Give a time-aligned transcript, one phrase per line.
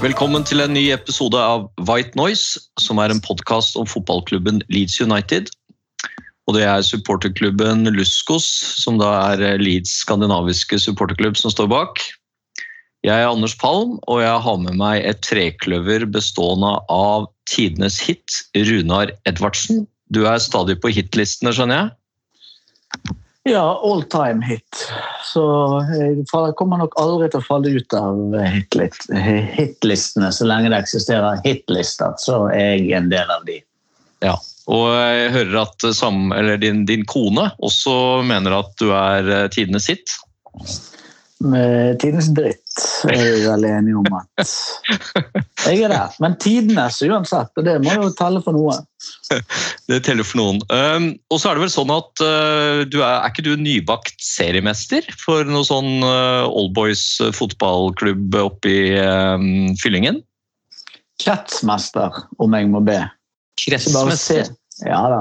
[0.00, 4.96] Velkommen til en ny episode av White Noise, som er en podkast om fotballklubben Leeds
[5.02, 5.50] United.
[6.48, 8.46] Og det er supporterklubben Luskos,
[8.80, 12.00] som da er Leeds skandinaviske supporterklubb, som står bak.
[13.04, 18.40] Jeg er Anders Palm, og jeg har med meg et trekløver bestående av tidenes hit,
[18.56, 19.84] Runar Edvardsen.
[20.08, 21.96] Du er stadig på hitlistene, skjønner jeg?
[23.48, 24.92] Ja, all time hit.
[25.24, 25.42] Så
[25.96, 28.36] jeg kommer nok aldri til å falle ut av
[29.56, 32.12] hitlistene så lenge det eksisterer hitlister.
[32.20, 33.60] Så er jeg en del av de.
[34.20, 34.36] Ja.
[34.70, 39.48] Og jeg hører at sam, eller din, din kone også mener at du er eh,
[39.50, 40.18] tidenes hit.
[41.40, 44.50] Med tidens dritt er vi vel enige om at
[45.64, 46.16] jeg er der.
[46.20, 48.76] Men tidenes uansett, og det må jo telle for noe.
[49.90, 50.60] Det teller for noen.
[50.70, 54.16] Um, og så er det vel sånn at uh, du er, er ikke du nybakt
[54.22, 57.04] seriemester for noe sånn uh, Oldboys
[57.36, 60.20] fotballklubb oppe i um, Fyllingen?
[61.20, 63.02] Kretsmester, om jeg må be.
[63.60, 64.54] Kretsmester?
[64.86, 65.20] Ja da.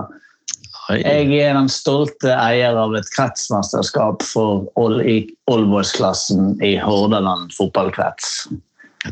[0.90, 8.48] Jeg er den stolte eier av et kretsmesterskap for Oldboys-klassen i Hordaland fotballkrets.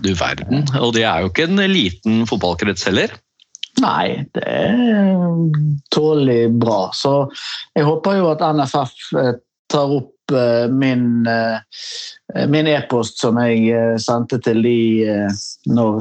[0.02, 0.66] Du verden.
[0.82, 3.14] Og det er jo ikke en liten fotballkrets heller.
[3.82, 5.18] Nei, det er
[5.94, 6.90] tålelig bra.
[6.98, 7.28] Så
[7.78, 9.34] jeg håper jo at NFF eh,
[9.72, 11.60] tar opp eh, min eh,
[12.50, 14.80] min e-post som jeg sendte til de
[15.70, 16.00] når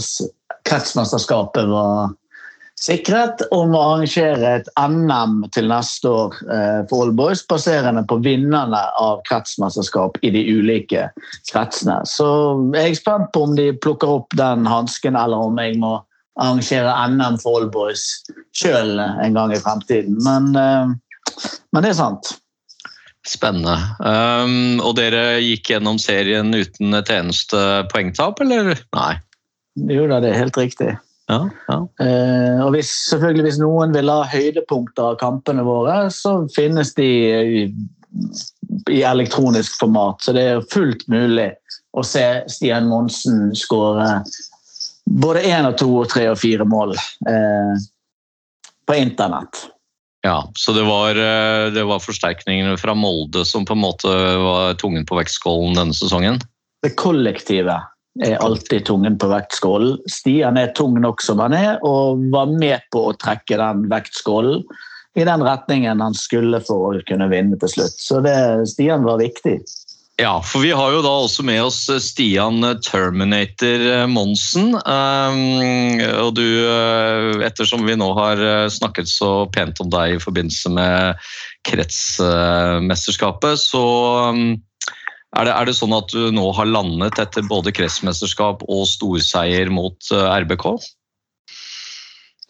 [0.67, 2.15] kretsmesterskapet var
[2.77, 6.35] sikret, om å arrangere et NM til neste år
[6.91, 11.07] for All Boys, baserende på vinnerne av kretsmesterskap i de ulike
[11.49, 12.03] kretsene.
[12.11, 12.27] Så
[12.75, 15.95] jeg er spent på om de plukker opp den hansken, eller om jeg må
[16.41, 18.05] arrangere NM for Allboys
[18.57, 20.19] sjøl en gang i fremtiden.
[20.25, 22.37] Men, eh, men det er sant.
[23.27, 23.75] Spennende.
[23.99, 27.59] Um, og dere gikk gjennom serien uten et eneste
[27.91, 28.77] poengtap, eller?
[28.95, 29.17] Nei.
[29.91, 30.93] Jo da, det er helt riktig.
[31.27, 31.81] Ja, ja.
[31.99, 37.09] Uh, og hvis, selvfølgelig hvis noen vil ha høydepunkter av kampene våre, så finnes de
[37.27, 37.65] i,
[38.95, 40.23] i elektronisk format.
[40.23, 41.51] Så det er fullt mulig
[41.99, 44.21] å se Stian Monsen skåre
[45.11, 47.87] både én og to og tre og fire mål eh,
[48.87, 49.67] på internett.
[50.27, 54.11] Ja, så det var, eh, det var forsterkningene fra Molde som på en måte
[54.43, 56.41] var tungen på vektskålen denne sesongen?
[56.83, 57.79] Det kollektive
[58.25, 59.99] er alltid tungen på vektskålen.
[60.11, 64.65] Stian er tung nok som han er, og var med på å trekke den vektskålen
[65.17, 67.97] i den retningen han skulle for å kunne vinne til slutt.
[68.01, 68.37] Så det,
[68.73, 69.61] Stian var viktig.
[70.17, 74.73] Ja, for vi har jo da også med oss Stian Terminator Monsen.
[74.73, 80.23] Um, og du, eh, ettersom vi nå har eh, snakket så pent om deg i
[80.23, 81.21] forbindelse med
[81.69, 83.85] kretsmesterskapet, så
[84.33, 84.57] um,
[85.37, 89.69] er det, er det sånn at du nå har landet etter både kretsmesterskap og storseier
[89.69, 90.65] mot eh, RBK?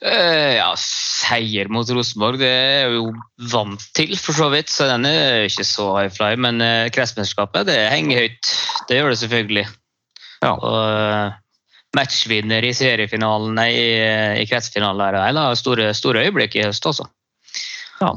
[0.06, 3.08] Eh, ja, seier mot Rosenborg det er jo
[3.50, 4.70] vant til, for så vidt.
[4.70, 6.34] Så den er ikke så high fly.
[6.38, 8.54] Men uh, kretsmesterskapet det henger høyt.
[8.86, 9.66] Det gjør det selvfølgelig.
[10.44, 10.52] Ja.
[10.52, 11.36] Og eh,
[11.96, 13.88] matchvinner i seriefinalen, nei, i,
[14.42, 15.16] i kretsfinalen.
[15.16, 17.08] Nei, da, store, store øyeblikk i høst, altså.
[18.02, 18.12] Ja.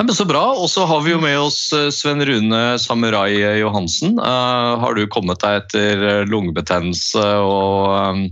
[0.00, 0.44] Ja, men Så bra.
[0.56, 4.18] Og så har vi jo med oss eh, Sven Rune Samurai Johansen.
[4.20, 8.24] Uh, har du kommet deg etter eh, lungebetennelse og, um,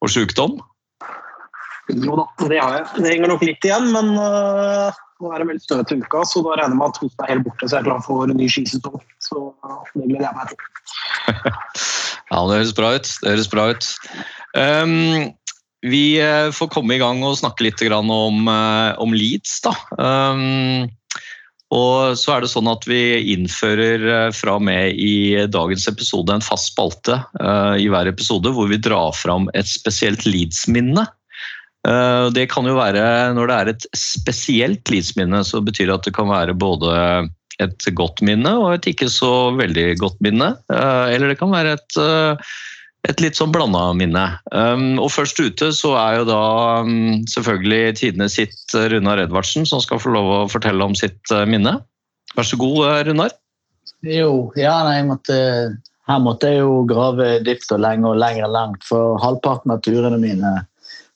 [0.00, 0.56] og sykdom?
[1.94, 2.86] Jo da, det har jeg.
[2.98, 6.56] Det henger nok litt igjen, men uh, nå er det veldig støvete uka, så da
[6.58, 8.48] regner jeg med at hosten er helt borte, så jeg er klar for en ny
[8.50, 8.98] skisesong.
[9.22, 9.44] Så
[9.94, 10.64] det gleder jeg meg til.
[12.26, 13.08] Ja, det høres bra ut.
[13.22, 13.86] Det høres bra ut.
[14.58, 15.28] Um,
[15.86, 19.60] vi eh, får komme i gang og snakke litt om, om Leeds.
[19.62, 19.76] Da.
[19.94, 20.88] Um,
[21.74, 26.44] og så er det sånn at vi innfører fra og med i dagens episode en
[26.44, 31.06] fast spalte uh, i hver episode hvor vi drar fram et spesielt Leeds-minne.
[31.86, 36.04] Eh, Det kan jo være, Når det er et spesielt Leeds-minne, så betyr det at
[36.08, 37.28] det kan være både
[37.58, 40.56] et godt minne og et ikke så veldig godt minne.
[40.72, 42.36] Eh, Eller det kan være et, eh,
[43.08, 44.38] et litt sånn blanda minne.
[44.52, 49.80] Um, Og først ute så er jo da um, selvfølgelig tidene sitt Runar Edvardsen som
[49.80, 51.80] skal få lov å fortelle om sitt minne.
[52.34, 53.30] Vær så god, Runar.
[54.02, 58.52] Jo, ja, nei, måtte her måtte jeg jo grave dypt og lenge og lenger og
[58.54, 60.52] langt, for halvparten av turene mine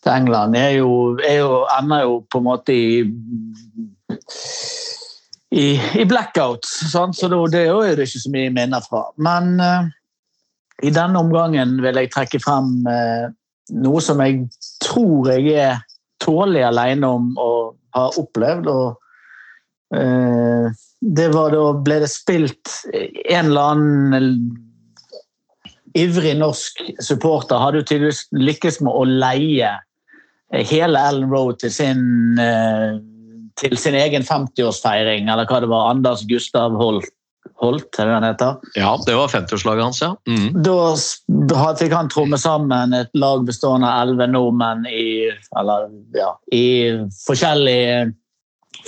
[0.01, 2.87] til England er jo, er jo, ender jo på en måte i
[5.51, 7.17] i, i blackouts, sant?
[7.17, 9.03] så det, det er det ikke så mye minner fra.
[9.19, 9.89] Men uh,
[10.87, 13.27] i denne omgangen vil jeg trekke frem uh,
[13.83, 14.45] noe som jeg
[14.85, 15.83] tror jeg er
[16.23, 17.51] tålelig alene om å
[17.97, 18.71] ha opplevd.
[18.71, 20.71] og uh,
[21.01, 24.43] det var da ble det spilt en eller annen
[25.99, 29.73] ivrig norsk supporter hadde jo tydeligvis lykkes med å leie
[30.53, 32.99] hele Ellen Road til sin, eh,
[33.61, 35.91] til sin egen 50-årsfeiring, eller hva det var.
[35.91, 37.09] Anders Gustav Holt,
[37.61, 38.57] Holt er det han heter.
[38.77, 40.15] Ja, det var 50-årslaget hans, ja.
[40.29, 40.63] Mm.
[41.49, 45.29] Da fikk han tromme sammen et lag bestående av elleve nordmenn i,
[45.61, 46.65] eller, ja, i
[47.27, 48.13] forskjellig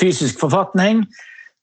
[0.01, 1.05] fysisk forfatning.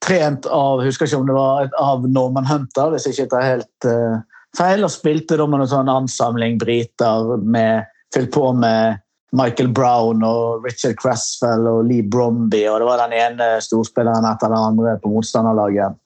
[0.05, 3.89] Trent av husker ikke om det var av Norman Hunter, hvis jeg ikke tar helt
[3.89, 4.21] uh,
[4.57, 4.85] feil.
[4.85, 10.65] Og spilte da med noen sånn ansamling briter med, fylt på med Michael Brown og
[10.65, 12.63] Richard Cresswell og Lee Bromby.
[12.69, 15.97] Og det var den ene storspilleren etter den andre på motstanderlaget.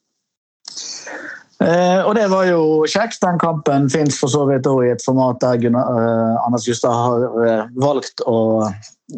[1.63, 3.21] Eh, og det var jo kjekt.
[3.23, 6.91] Den kampen fins for så vidt også i et format der Gunnar, eh, Anders Justad
[6.91, 8.39] har eh, valgt å,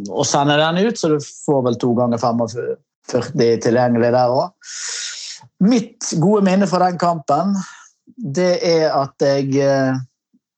[0.09, 1.17] å sende den ut, så du
[1.47, 2.75] får vel to ganger 45
[3.63, 4.51] tilgjengelig der òg.
[5.65, 7.55] Mitt gode minne fra den kampen,
[8.15, 10.03] det er at jeg eh,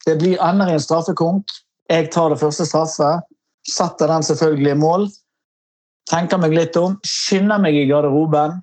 [0.07, 1.51] Det blir ender i en straffekonk.
[1.91, 3.09] Jeg tar det første straffe.
[3.67, 5.07] Setter den selvfølgelig i mål.
[6.07, 6.95] Tenker meg litt om.
[7.07, 8.61] Skynder meg i garderoben.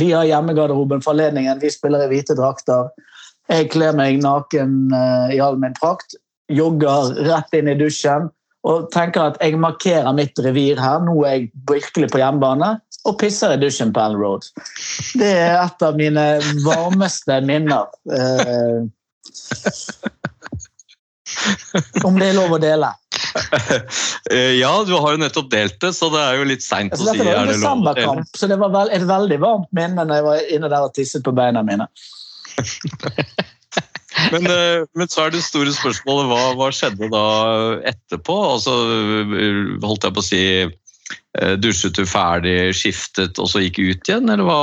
[0.00, 1.60] Vi har hjemmegarderoben for anledningen.
[1.60, 2.88] Vi spiller i hvite drakter.
[3.52, 6.16] Jeg kler meg naken eh, i all min prakt.
[6.52, 8.30] Jogger rett inn i dusjen
[8.68, 11.02] og tenker at jeg markerer mitt revir her.
[11.04, 12.76] Nå er jeg virkelig på hjemmebane.
[13.10, 14.46] Og pisser i dusjen på Ellen Road.
[15.18, 16.26] Det er et av mine
[16.62, 17.90] varmeste minner.
[18.06, 18.86] Eh,
[22.06, 22.92] om det er lov å dele.
[24.32, 26.98] Eh, Ja, du har jo nettopp delt det, så det er jo litt seint å
[26.98, 27.54] Altså, si Det var å dele.
[27.56, 30.94] desemberkamp, så det var vel, et veldig varmt minne når jeg var inne der og
[30.96, 31.88] tisset på beina mine.
[34.32, 37.22] Men, eh, men så er det store spørsmålet hva, hva skjedde da
[37.88, 38.34] etterpå?
[38.52, 38.74] Altså,
[39.32, 40.42] eh, holdt jeg på å si
[41.32, 44.58] Dusjet du ferdig, skiftet og så gikk ut igjen, eller hva?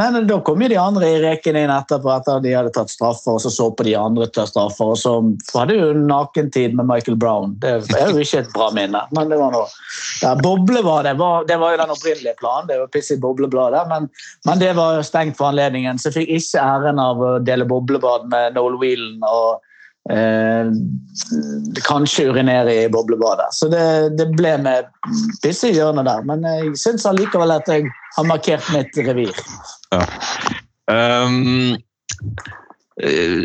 [0.00, 2.92] Nei, nei, Da kom jo de andre i reken inn etterpå etter de hadde tatt
[2.92, 5.12] straffer, og så så på de andre ta straffer, og så
[5.52, 7.52] hadde jo nakentid med Michael Brown.
[7.60, 9.68] Det er jo ikke et bra minne, men det var noe.
[10.22, 14.08] Ja, Boblebadet var, det var jo den opprinnelige planen, det var piss i boblebladet, men,
[14.48, 18.30] men det var stengt for anledningen, så jeg fikk ikke æren av å dele boblebad
[18.32, 19.60] med Noel Whelan og
[20.08, 20.70] eh,
[21.86, 23.50] kanskje urinere i boblebadet.
[23.56, 24.88] Så det, det ble med
[25.44, 29.36] disse i hjørnet der, men jeg syns allikevel at jeg har markert mitt revir.
[30.90, 31.76] Um,
[33.02, 33.36] eh,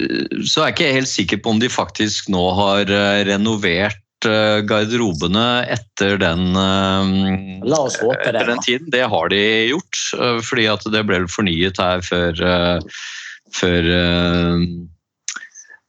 [0.45, 4.63] så er jeg ikke helt sikker på om de faktisk nå har eh, renovert eh,
[4.65, 8.47] garderobene etter den, håpe det.
[8.49, 8.89] den tiden.
[8.93, 10.01] Det har de gjort,
[10.47, 12.43] fordi at det ble fornyet her før,
[13.55, 13.93] før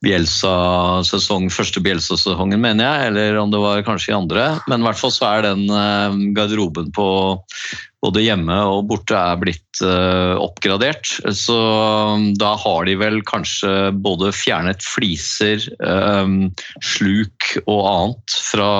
[0.05, 4.43] Bielsa-sesong, første Bielsa-sesongen, mener jeg, eller om det var kanskje i andre.
[4.69, 7.07] Men i hvert fall så er den eh, garderoben på
[8.05, 11.15] både hjemme og borte er blitt eh, oppgradert.
[11.33, 16.35] Så um, da har de vel kanskje både fjernet fliser, eh,
[16.93, 18.71] sluk og annet fra,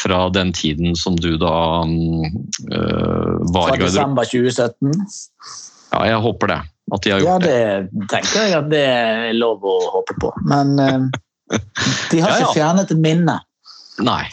[0.00, 4.96] fra den tiden som du da eh, var Fra desember 2017.
[5.92, 6.62] Ja, jeg håper det.
[6.92, 7.88] At de har Ja, gjort det.
[7.92, 10.32] det tenker jeg at det er lov å håpe på.
[10.44, 11.56] Men eh,
[12.12, 12.44] de har Ja, ja.
[12.46, 13.38] ikke fjernet et minne.
[14.02, 14.24] Nei.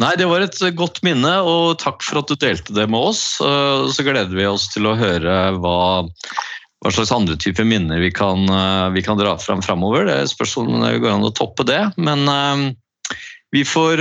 [0.00, 3.38] Nei, det var et godt minne, og takk for at du delte det med oss.
[3.44, 5.78] Eh, Så gleder vi oss til å høre hva,
[6.82, 10.04] hva slags andre typer minner vi kan, eh, vi kan dra fram framover.
[10.08, 11.80] Det spørs om det går an å toppe det.
[11.96, 12.24] Men
[13.52, 14.00] vi får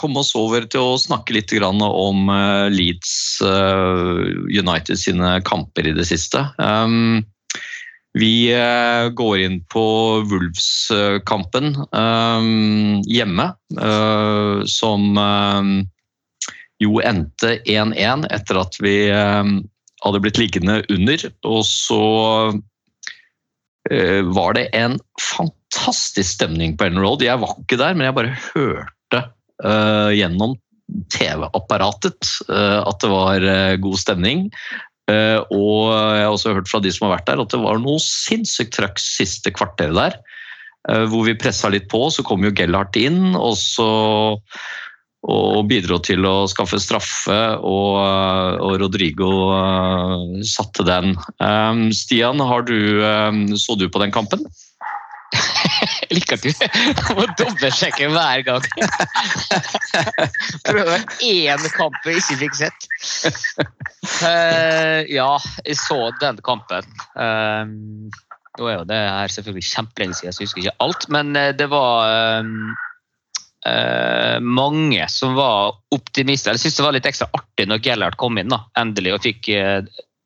[0.00, 2.30] komme oss over til å snakke litt grann om
[2.72, 6.40] Leeds United sine kamper i det siste.
[8.16, 9.84] Vi eh, går inn på
[10.30, 12.46] Wolves-kampen eh,
[13.12, 15.18] hjemme, eh, som
[16.80, 21.22] jo endte 1-1 etter at vi hadde blitt liggende under.
[21.48, 22.00] Og så
[23.86, 27.24] var det en fantastisk stemning på Ellen Road.
[27.24, 29.22] Jeg var ikke der, men jeg bare hørte
[30.18, 30.52] gjennom
[31.14, 33.48] TV-apparatet at det var
[33.80, 34.50] god stemning.
[35.06, 37.78] Eh, og jeg har også hørt fra de som har vært der, at det var
[37.82, 40.18] noe sinnssykt trøkk siste kvarteret der.
[40.90, 43.88] eh, Hvor vi pressa litt på, så kom jo Gellhardt inn og, så,
[45.26, 47.38] og bidro til å skaffe straffe.
[47.62, 49.30] Og, eh, og Rodrigo
[50.42, 51.14] satte den.
[51.38, 52.78] Eh, Stian, du,
[53.54, 54.42] så du på den kampen?
[56.06, 58.66] Jeg liker at du må dobbeltsjekke hver gang.
[60.68, 62.86] Prøve én kamp jeg ikke fikk sett.
[64.22, 65.32] Uh, ja,
[65.66, 66.86] jeg så den kampen.
[67.18, 67.74] Eh,
[68.56, 71.08] nå er jo det her selvfølgelig kjempelenge siden, så jeg husker ikke alt.
[71.12, 72.50] Men eh, det var eh,
[73.68, 76.56] uh, mange som var optimister.
[76.56, 79.50] Jeg syns det var litt ekstra artig når Gellert kom inn da, endelig og fikk
[79.52, 79.80] uh,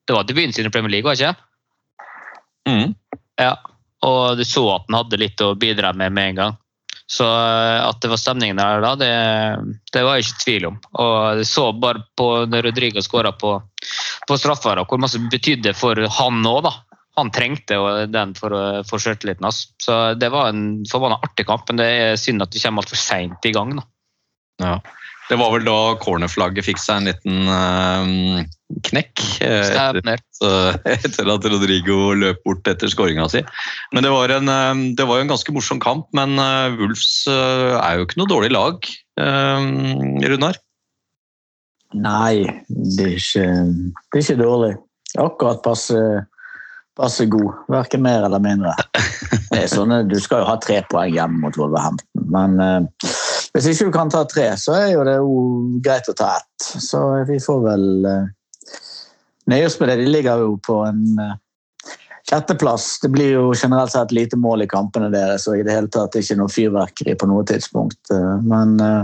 [0.07, 1.47] Det var debuten sin i Premier League, var det ikke?
[2.69, 2.95] Mm.
[3.41, 3.55] Ja,
[4.07, 6.59] og du så at han hadde litt å bidra med med en gang.
[7.11, 9.11] Så eh, at det var stemningen der da, det,
[9.93, 10.77] det var jeg ikke i tvil om.
[11.03, 13.57] Og jeg så bare på når Rodrigo skåra på,
[14.29, 16.77] på straffer, og hvor masse det betydde for han òg, da.
[17.19, 17.77] Han trengte
[18.09, 18.55] den for
[18.87, 19.65] få sjøltilliten hans.
[19.83, 23.01] Så det var en forbanna artig kamp, men det er synd at vi kommer altfor
[23.03, 23.75] seint i gang.
[23.81, 23.85] da.
[24.63, 24.77] Ja.
[25.31, 28.41] Det var vel da cornerflagget fikk seg en liten uh,
[28.87, 29.23] knekk.
[29.43, 33.43] eh, etter, etter at Rodrigo løp bort etter skåringa si.
[33.95, 37.25] Men det var, en, eh, det var jo en ganske morsom kamp, men eh, Wolves
[37.31, 39.71] eh, er jo ikke noe dårlig lag, uh,
[40.31, 40.59] Runar.
[41.91, 44.75] Nei, det er ikke, det er ikke dårlig.
[45.19, 45.99] Akkurat passe,
[46.99, 47.65] passe god.
[47.73, 48.77] Verken mer eller mindre.
[49.51, 53.09] Det er sånne, du skal jo ha tre poeng hjemme mot Wolverhampton, men eh,
[53.55, 55.39] hvis ikke du kan ta tre, så er jo det jo
[55.83, 56.67] greit å ta ett.
[56.83, 58.29] Så vi får vel uh,
[59.51, 60.01] nøye oss med det.
[60.03, 61.37] De ligger jo på en eh,
[62.31, 62.99] sjetteplass.
[63.03, 66.19] Det blir jo generelt sett lite mål i kampene deres, og i det hele tatt
[66.19, 68.01] ikke noe fyrverkeri på noe tidspunkt.
[68.15, 69.03] eh, men eh,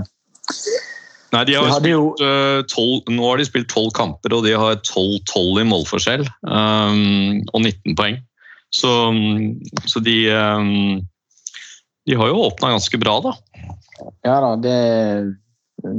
[1.34, 4.46] Nei, de har de jo spilt, eh, 12, nå har de spilt tolv kamper, og
[4.46, 6.24] de har 12-12 i målforskjell.
[6.46, 8.22] um, og 19 poeng.
[8.74, 8.90] Så,
[9.88, 11.02] så de um,
[12.06, 13.34] De har jo åpna ganske bra, da.
[14.26, 14.78] Ja da, det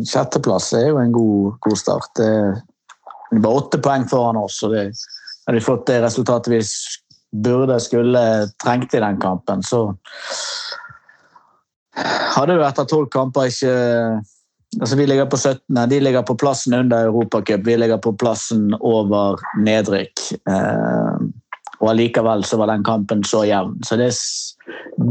[0.07, 2.09] Sjetteplass er jo en god, god start.
[2.17, 2.31] Det
[3.29, 4.87] det bare åtte poeng foran oss, og det,
[5.47, 6.61] hadde vi fått det resultatet vi
[7.43, 8.23] burde, skulle,
[8.63, 9.89] trengt i den kampen, så
[12.37, 13.77] hadde jo etter tolv kamper ikke
[14.81, 18.73] Altså, Vi ligger på 17., de ligger på plassen under Europacup, vi ligger på plassen
[18.75, 20.19] over nedrykk.
[20.43, 21.21] Eh,
[21.79, 23.77] og allikevel så var den kampen så jevn.
[23.85, 24.09] Så det,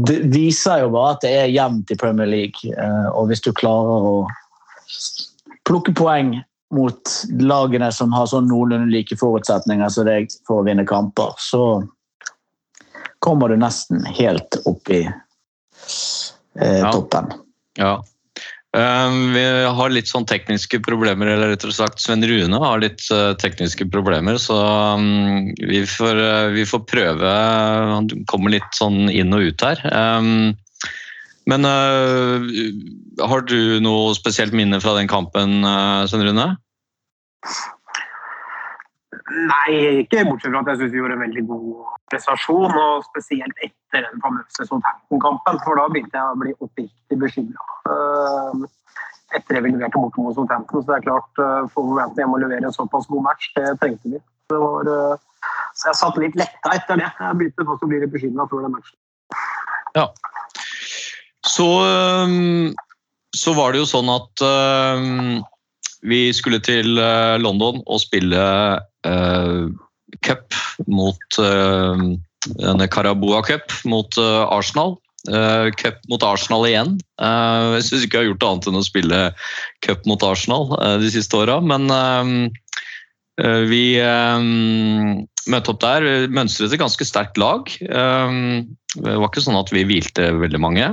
[0.07, 2.73] det viser jo bare at det er jevnt i Premier League.
[2.73, 4.15] Eh, og hvis du klarer å
[5.67, 6.35] plukke poeng
[6.75, 11.83] mot lagene som har sånn noenlunde like forutsetninger som deg for å vinne kamper, så
[13.23, 16.91] kommer du nesten helt opp i eh, Ja.
[16.91, 17.31] toppen.
[17.79, 18.03] Ja.
[18.75, 23.31] Um, vi har litt sånn tekniske problemer, eller rettere sagt Sven Rune har litt uh,
[23.39, 24.57] tekniske problemer, så
[24.99, 27.31] um, vi, får, uh, vi får prøve.
[27.93, 29.81] Han kommer litt sånn inn og ut her.
[29.87, 30.51] Um,
[31.47, 32.43] men uh,
[33.23, 35.63] har du noe spesielt minne fra den kampen,
[36.11, 36.51] Sven Rune?
[39.27, 41.71] Nei, ikke bortsett fra at jeg syns vi gjorde en veldig god
[42.11, 42.75] prestasjon.
[42.75, 47.63] Og spesielt etter den famøse Southampton-kampen, for da begynte jeg å bli oppriktig bekymra.
[49.35, 52.37] Etter at vi leverte borte mot Southampton, så det er klart uh, for Wolverhampton hjemme
[52.37, 54.21] å levere en såpass god match, det trengte vi.
[54.47, 57.09] Det var, eh, så jeg satt litt letta etter det.
[57.19, 58.95] Jeg begynte å bli litt bekymra før den matchen.
[61.47, 62.71] Så, um,
[63.35, 65.41] så var det jo sånn at um,
[66.07, 66.95] vi skulle til
[67.43, 68.45] London og spille
[68.79, 69.67] uh,
[70.23, 70.55] cup
[70.87, 72.07] mot uh,
[72.55, 74.97] denne Carabua Cup mot uh, Arsenal.
[75.27, 76.93] Uh, cup mot Arsenal igjen.
[77.19, 79.19] Uh, jeg syns ikke jeg har gjort annet enn å spille
[79.83, 81.89] cup mot Arsenal uh, de siste åra, men
[83.37, 86.05] vi møtte opp der.
[86.33, 87.69] Mønstret et ganske sterkt lag.
[87.69, 90.87] Det var ikke sånn at vi hvilte veldig mange.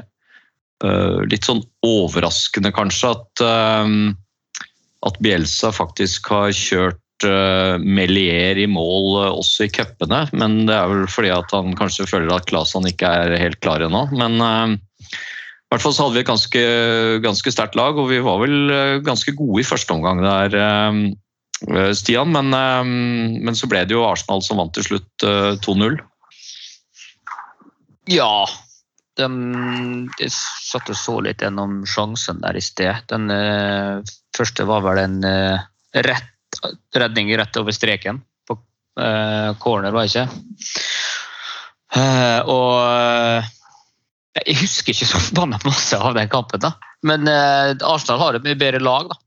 [1.25, 3.45] Litt sånn overraskende kanskje at,
[5.09, 10.25] at Bielsa faktisk har kjørt uh, Melier i mål uh, også i cupene.
[10.37, 13.85] Men det er vel fordi at han kanskje føler at Klasan ikke er helt klar
[13.85, 14.07] ennå.
[14.15, 16.65] Men uh, i hvert fall så hadde vi et ganske,
[17.25, 20.55] ganske sterkt lag, og vi var vel ganske gode i første omgang der,
[21.99, 22.31] Stian.
[22.31, 22.55] Men,
[23.43, 25.99] men så ble det jo Arsenal som vant til slutt uh, 2-0.
[28.13, 28.45] Ja.
[29.15, 29.27] De,
[30.19, 33.05] jeg satt så litt gjennom sjansen der i sted.
[33.13, 34.03] Den uh,
[34.37, 35.63] første var vel en uh,
[35.95, 36.34] rett,
[36.97, 38.57] redning rett over streken på
[39.01, 40.29] eh, corner, var det ikke?
[41.95, 43.51] Eh, og eh,
[44.45, 46.75] jeg husker ikke så forbanna masse av den kampen, da.
[47.05, 49.21] Men Arsenal har et mye bedre lag, da.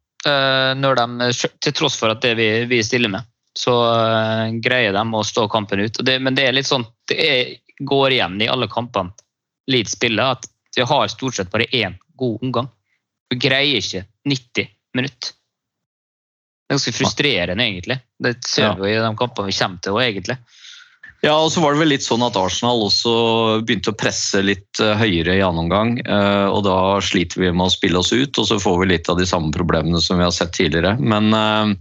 [0.75, 1.27] Når de,
[1.63, 3.23] til tross for at det vi, vi stiller med,
[3.55, 3.75] så
[4.65, 5.99] greier de å stå kampen ut.
[6.03, 9.13] Det, men det er litt sånn, det er, går igjen i alle kampene
[9.71, 12.67] Leeds spiller, at de har stort sett bare én god omgang.
[13.29, 15.36] Du greier ikke 90 minutter.
[16.67, 17.95] Det er ganske frustrerende, egentlig.
[18.19, 20.35] Det ser vi jo i de kampene vi kommer til òg, egentlig.
[21.23, 23.13] Ja, og så var det vel litt sånn at Arsenal også
[23.65, 25.95] begynte å presse litt eh, høyere i annen omgang.
[26.03, 29.09] eh, Og da sliter vi med å spille oss ut, og så får vi litt
[29.09, 30.93] av de samme problemene som vi har sett tidligere.
[30.99, 31.73] Men, eh,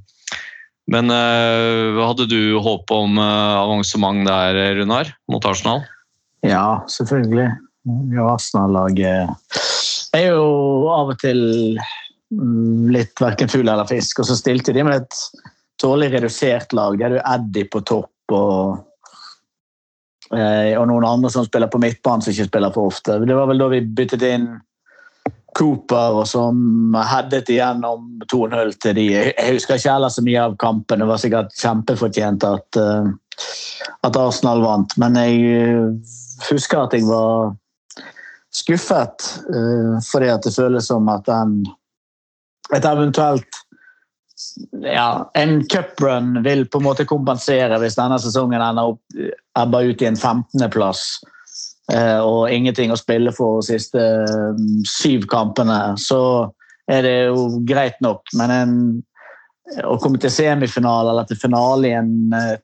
[0.86, 5.82] men hadde du håp om avansement der, Runar, mot Arsenal?
[6.46, 7.48] Ja, selvfølgelig.
[8.14, 9.34] Ja, Arsenal-laget
[10.14, 11.40] er jo av og til
[12.30, 14.20] litt verken fugl eller fisk.
[14.20, 15.20] Og så stilte de med et
[15.80, 16.96] tålelig redusert lag.
[16.96, 18.78] De hadde jo Eddie på topp og,
[20.34, 23.20] eh, og noen andre som spiller på midtbanen som ikke spiller for ofte.
[23.22, 24.48] Det var vel da vi byttet inn
[25.56, 29.06] Cooper, og som headet igjennom 2-0 til de.
[29.14, 31.00] Jeg husker ikke heller så mye av kampen.
[31.00, 33.08] Det var sikkert kjempefortjent at, eh,
[34.04, 36.18] at Arsenal vant, men jeg eh,
[36.50, 37.54] husker at jeg var
[38.56, 39.24] skuffet
[40.06, 41.58] fordi at det føles som at den
[42.74, 43.62] et eventuelt
[44.82, 49.00] ja, en cuprun vil på en måte kompensere hvis denne sesongen ender opp
[49.58, 51.02] ebber ut i en 15.-plass
[51.92, 54.02] eh, og ingenting å spille for de siste
[54.58, 56.20] mm, syv kampene, så
[56.90, 58.28] er det jo greit nok.
[58.38, 58.74] Men en,
[59.86, 62.54] å komme til semifinale eller til finale i en, eh,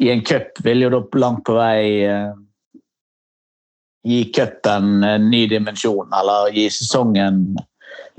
[0.00, 2.30] i en cup vil jo da langt på vei eh,
[4.06, 7.42] gi cupen en ny dimensjon, eller gi sesongen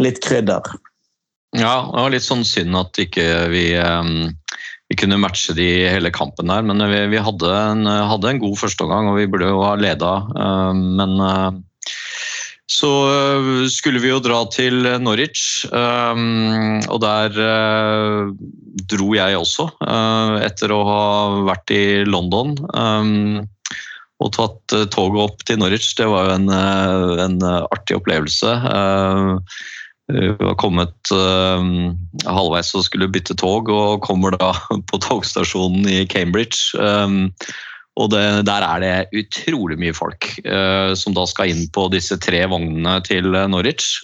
[0.02, 0.76] litt krydder.
[1.58, 4.30] Ja, det var litt sånn synd at ikke vi, ikke
[4.92, 6.64] vi kunne matche de hele kampen der.
[6.64, 10.14] Men vi, vi hadde, en, hadde en god førsteomgang, og vi burde jo ha leda.
[10.76, 11.20] Men
[12.72, 18.30] så eh, skulle vi jo dra til Norwich, og der eh,
[18.94, 21.02] dro jeg også, eh, etter å ha
[21.52, 22.56] vært i London.
[24.22, 25.96] og tatt toget opp til Norwich.
[25.98, 26.50] Det var jo en,
[27.26, 27.38] en
[27.74, 28.52] artig opplevelse.
[30.12, 31.66] Eh, var kommet eh,
[32.28, 34.54] halvveis og skulle bytte tog, og kommer da
[34.92, 36.72] på togstasjonen i Cambridge.
[36.80, 37.60] eh,
[38.00, 40.30] og det, der er det utrolig mye folk
[40.96, 44.00] som da skal inn på disse tre vognene til Norwich.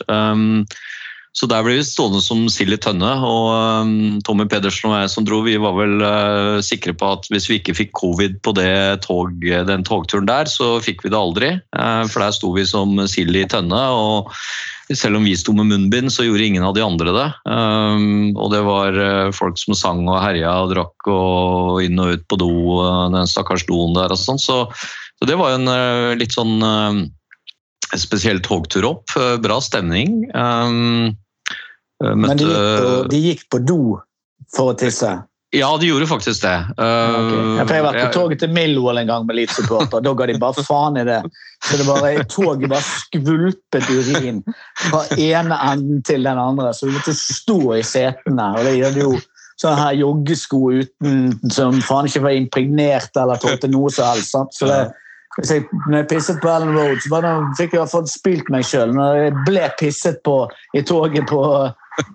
[1.32, 3.14] Så der ble vi stående som sild i tønne.
[3.24, 3.48] Og
[3.88, 7.48] um, Tommy Pedersen og jeg som dro, vi var vel uh, sikre på at hvis
[7.48, 8.58] vi ikke fikk covid på
[9.06, 11.52] tog, den togturen der, så fikk vi det aldri.
[11.78, 13.84] Uh, for der sto vi som sild i tønne.
[13.88, 14.34] og
[14.96, 17.28] selv om vi sto med munnbind, så gjorde ingen av de andre det.
[17.50, 22.16] Um, og det var uh, folk som sang og herja og drakk og inn og
[22.16, 24.40] ut på do, uh, den stakkars doen der og sånn.
[24.40, 24.62] Så,
[25.20, 26.62] så det var en uh, litt sånn
[27.96, 29.16] spesiell togtur opp.
[29.44, 30.26] Bra stemning.
[30.36, 31.16] Um,
[32.04, 33.82] uh, Men de gikk, på, de gikk på do
[34.56, 35.18] for å tisse.
[35.58, 36.56] Ja, de gjorde faktisk det.
[36.78, 37.32] Ok.
[37.34, 40.04] Jeg har vært på toget til Millwall en gang med Leeds-supporter.
[40.06, 41.22] Da ga de bare faen i det.
[41.66, 44.44] Så det bare, Toget bare skvulpet urin
[44.90, 46.70] fra ene enden til den andre.
[46.74, 48.52] Så vi måtte stå i setene.
[48.54, 49.16] Og det de det jo
[49.58, 54.36] sånne her joggesko uten, som faen ikke var impregnert eller tålte noe som helst.
[54.36, 54.54] sant?
[54.54, 54.84] Så det,
[55.38, 58.08] hvis jeg, når jeg pisset på Ellen Road, så bare, fikk jeg i hvert fall
[58.10, 58.94] spilt meg sjøl.
[58.98, 60.38] Når jeg ble pisset på
[60.78, 61.42] i toget på,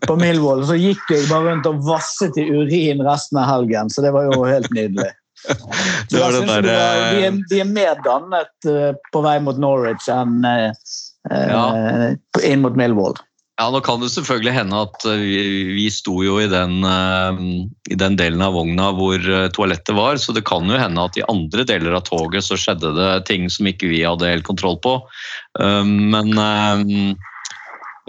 [0.06, 3.90] på Millwall, så gikk jeg bare rundt og vasset i urin resten av helgen.
[3.90, 5.10] Så det var jo helt nydelig.
[5.42, 9.58] Så jeg synes der, var, de, er, de er mer dannet eh, på vei mot
[9.58, 10.70] Norwich enn eh,
[11.34, 12.08] eh,
[12.46, 13.18] inn mot Millwall.
[13.60, 15.42] Ja, Nå kan det selvfølgelig hende at vi,
[15.76, 19.20] vi sto jo i den, i den delen av vogna hvor
[19.54, 22.94] toalettet var, så det kan jo hende at i andre deler av toget så skjedde
[22.96, 24.96] det ting som ikke vi hadde helt kontroll på.
[25.60, 26.32] Men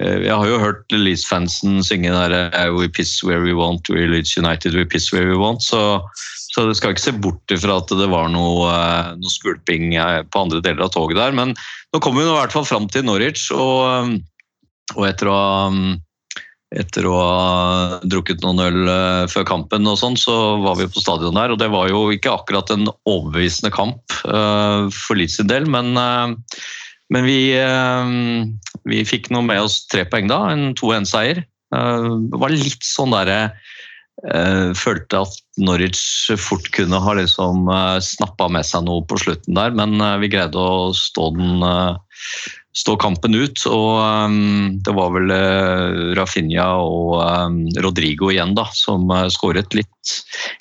[0.01, 4.33] jeg har jo hørt Leeds-fansen synge der eh, We piss where we want, we Leeds
[4.37, 5.61] United, we piss where we want.
[5.61, 6.01] Så,
[6.55, 10.23] så du skal ikke se bort ifra at det var noe, eh, noe skvulping eh,
[10.25, 11.35] på andre deler av toget der.
[11.37, 13.51] Men nå kommer vi i hvert fall fram til Norwich.
[13.53, 14.13] og eh,
[14.97, 15.69] og etter å ha
[16.73, 21.03] etter å ha drukket noen øl eh, før kampen, og sånn, så var vi på
[21.03, 21.53] stadion der.
[21.53, 25.93] og Det var jo ikke akkurat en overbevisende kamp eh, for Leeds sin del, men,
[26.01, 26.33] eh,
[27.13, 28.13] men vi, eh,
[28.89, 31.43] vi fikk nå med oss tre poeng da, en 2-1-seier.
[31.73, 33.37] det var litt sånn derre
[34.29, 37.65] eh, Følte at Norwich fort kunne ha liksom
[38.01, 41.97] snappa med seg noe på slutten der, men eh, vi greide å stå den eh,
[42.73, 43.61] stå kampen ut.
[43.69, 49.77] Og um, det var vel uh, Rafinha og um, Rodrigo igjen da, som uh, skåret
[49.77, 50.13] litt,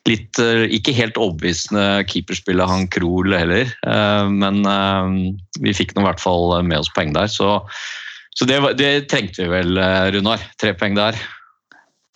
[0.09, 3.71] litt uh, Ikke helt overbevisende keeperspillet han Krohl heller,
[4.29, 4.63] men
[5.63, 7.29] vi fikk nå i hvert fall med oss poeng der.
[7.31, 7.61] Så,
[8.37, 9.79] så det, det trengte vi vel,
[10.15, 10.43] Runar.
[10.61, 11.19] Tre poeng der.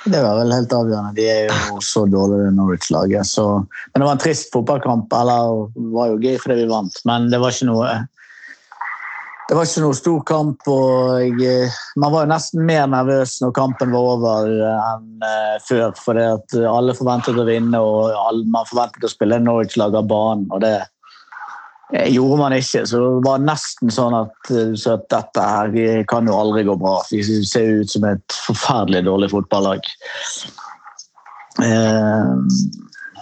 [0.06, 1.14] Det var vel helt avgjørende.
[1.16, 3.32] De er jo så dårlige, Norwich-laget.
[3.40, 5.14] Men det var en trist fotballkamp.
[5.18, 7.94] Eller det var jo gøy fordi vi vant, men det var ikke noe
[9.46, 11.42] Det var ikke noe stor kamp, og
[12.02, 15.92] man var jo nesten mer nervøs når kampen var over enn eh, før.
[16.02, 20.48] For alle forventet å vinne, og man forventet å spille Norwich-lag av banen.
[20.50, 20.74] og det
[21.94, 26.02] eh, gjorde man ikke, så det var nesten sånn at, eh, så at dette her
[26.10, 26.98] kan jo aldri gå bra.
[27.14, 29.86] Vi ser ut som et forferdelig dårlig fotballag.
[31.62, 32.34] Eh,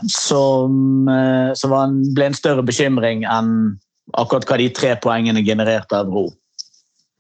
[0.09, 1.09] som,
[1.57, 1.81] som
[2.17, 3.75] ble en større bekymring enn
[4.21, 6.29] akkurat hva de tre poengene genererte av ro.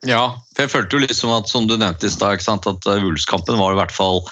[0.04, 3.60] Ja, for jeg følte jo liksom at som du nevnte i stad, at eh, Wolves-kampen
[3.60, 4.24] var i hvert fall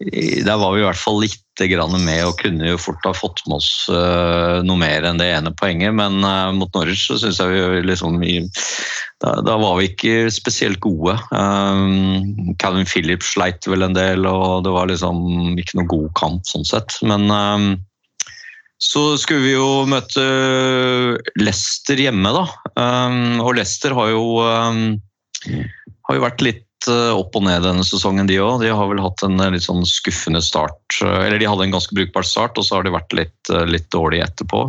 [0.00, 1.36] der var vi i hvert fall litt
[1.68, 5.26] grann med og kunne jo fort ha fått med oss eh, noe mer enn det
[5.28, 9.90] ene poenget, men eh, mot Norwich så syns jeg vi liksom da, da var vi
[9.90, 11.18] ikke spesielt gode.
[11.28, 16.48] Um, Calvin Phillips sleit vel en del, og det var liksom ikke noe god kamp
[16.48, 16.96] sånn sett.
[17.04, 17.68] Men um,
[18.80, 20.24] så skulle vi jo møte
[21.36, 22.46] Leicester hjemme, da.
[22.80, 24.96] Um, og Leicester har jo, um,
[26.08, 28.62] har jo vært litt eh, opp og ned denne sesongen, de òg.
[28.62, 30.96] De har vel hatt en eh, litt sånn skuffende start.
[31.04, 34.24] Eller de hadde en ganske brukbar start, og så har de vært litt, litt dårlige
[34.30, 34.62] etterpå.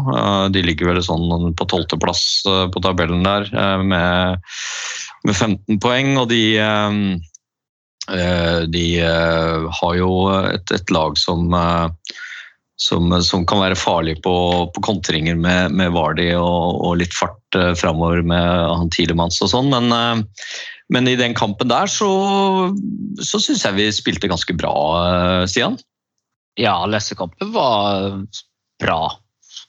[0.51, 2.25] De ligger vel sånn på tolvteplass
[2.73, 3.47] på tabellen der
[3.79, 4.43] med,
[5.23, 6.43] med 15 poeng, og de
[8.75, 8.85] de
[9.77, 11.47] har jo et, et lag som
[12.81, 14.33] som, som kan være farlig på,
[14.73, 19.51] på kontringer med, med Vardy og, og litt fart eh, framover med han Tielemanns og
[19.51, 19.69] sånn.
[19.69, 20.55] Men, eh,
[20.91, 22.09] men i den kampen der så,
[23.21, 25.77] så syns jeg vi spilte ganske bra, eh, Stian.
[26.57, 28.17] Ja, Leicester-kampen var
[28.81, 28.99] bra.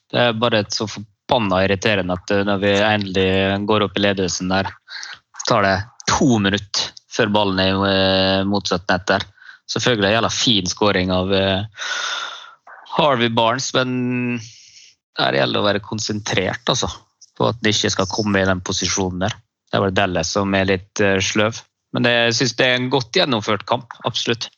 [0.09, 3.31] Det er bare så forbanna irriterende at eh, når vi endelig
[3.69, 4.73] går opp i ledelsen der,
[5.45, 5.77] tar det
[6.09, 9.33] to minutter før ballen er motsatt nett der.
[9.69, 11.29] Selvfølgelig en jævla fin skåring av
[12.93, 14.41] Harvey Barnes, men
[15.19, 16.89] der gjelder det å være konsentrert altså,
[17.39, 19.37] på at det ikke skal komme i den posisjonen der.
[19.71, 21.63] Det er vel Dallas som er litt eh, sløv.
[21.93, 24.49] Men det, jeg syns det er en godt gjennomført kamp, absolutt.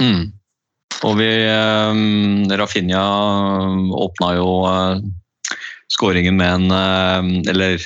[0.00, 0.30] Mm.
[1.02, 3.02] Og vi eh, Rafinha
[4.06, 5.02] åpna jo eh,
[5.92, 7.82] skåringen med en eh, Eller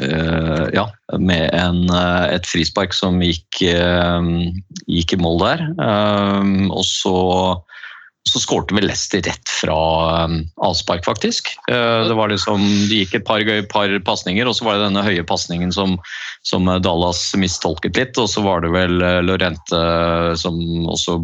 [0.00, 0.86] eh, ja,
[1.18, 4.30] med en, eh, et frispark som gikk, eh,
[4.86, 5.66] gikk i mål der.
[5.74, 7.16] Eh, og så
[8.28, 9.76] så skårte vel Leicester rett fra
[10.24, 11.50] um, avspark, faktisk.
[11.70, 15.04] Eh, det var liksom, De gikk et par, par pasninger, og så var det denne
[15.04, 15.98] høye pasningen som,
[16.46, 18.16] som eh, Dallas mistolket litt.
[18.20, 19.82] Og så var det vel eh, Lorente
[20.40, 20.56] som
[20.88, 21.18] også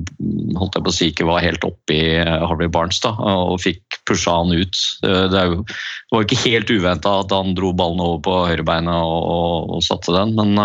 [0.60, 4.00] holdt jeg på å si, ikke var helt oppi i Harvey Barnes da, og fikk
[4.08, 4.84] pusha han ut.
[5.00, 9.80] Det, var jo ikke helt uventa at han dro ballen over på høyrebeinet og, og,
[9.86, 10.58] satte den, men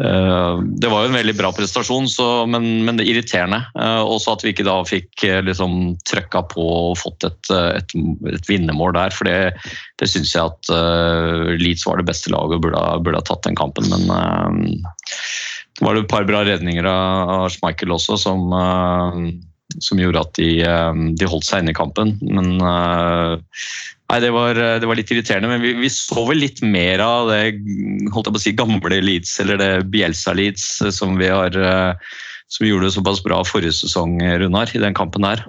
[0.00, 3.58] Det var jo en veldig bra prestasjon, så, men, men det er irriterende.
[3.76, 5.74] Eh, Også at vi ikke da fikk eh, liksom,
[6.08, 7.94] trøkka på og fått et, eh, et,
[8.32, 9.12] et vinnermål der.
[9.12, 9.52] For det,
[10.00, 13.44] det syns jeg at eh, Leeds var det beste laget og burde, burde ha tatt
[13.44, 13.90] den kampen.
[13.92, 14.80] Men eh,
[15.76, 19.22] det var et par bra redninger av, Schmeichel også som, eh,
[19.84, 22.16] som gjorde at de, eh, de holdt seg inne i kampen.
[22.24, 23.36] Men eh,
[24.10, 27.28] Nei, det var, det var litt irriterende, men vi, vi så vel litt mer av
[27.30, 27.44] det
[28.10, 30.64] holdt jeg på å si, gamle Leeds, eller det Bielsa-Leeds,
[30.96, 32.10] som vi har eh,
[32.50, 35.44] som gjorde det såpass bra forrige sesong, Runar, i den kampen der.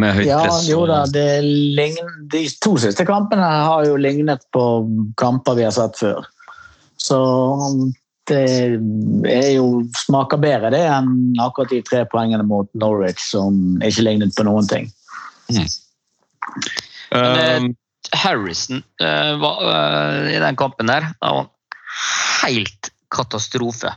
[0.00, 0.64] Med høyt Ja, press.
[0.68, 4.64] jo da, De to siste kampene har jo lignet på
[5.20, 6.24] kamper vi har sett før.
[6.96, 7.20] Så
[8.30, 8.42] det
[9.30, 14.36] er jo smaker bedre det enn akkurat de tre poengene mot Norwich, som ikke lignet
[14.36, 14.90] på noen ting.
[15.52, 15.68] Men,
[17.14, 17.62] Eh,
[18.12, 21.48] Harrison uh, var, uh, i den kampen der, det var
[22.44, 23.94] helt katastrofe.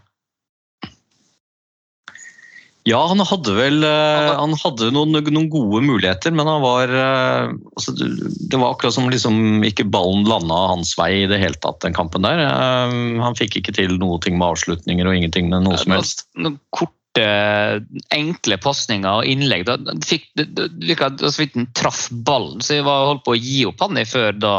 [2.87, 7.49] Ja, han hadde vel eh, han hadde noen, noen gode muligheter, men han var eh,
[7.75, 11.81] altså, det- var akkurat som liksom ikke ballen landa hans vei i det hele tatt,
[11.83, 12.39] den kampen der.
[12.45, 16.23] Eh, Han fikk ikke til noe med avslutninger og ingenting med noe som helst.
[16.39, 17.25] Noen korte,
[18.15, 19.67] enkle pasninger og innlegg.
[19.67, 23.83] Da fikk så vidt han traff ballen, så jeg var holdt på å gi opp
[23.83, 24.55] han i før da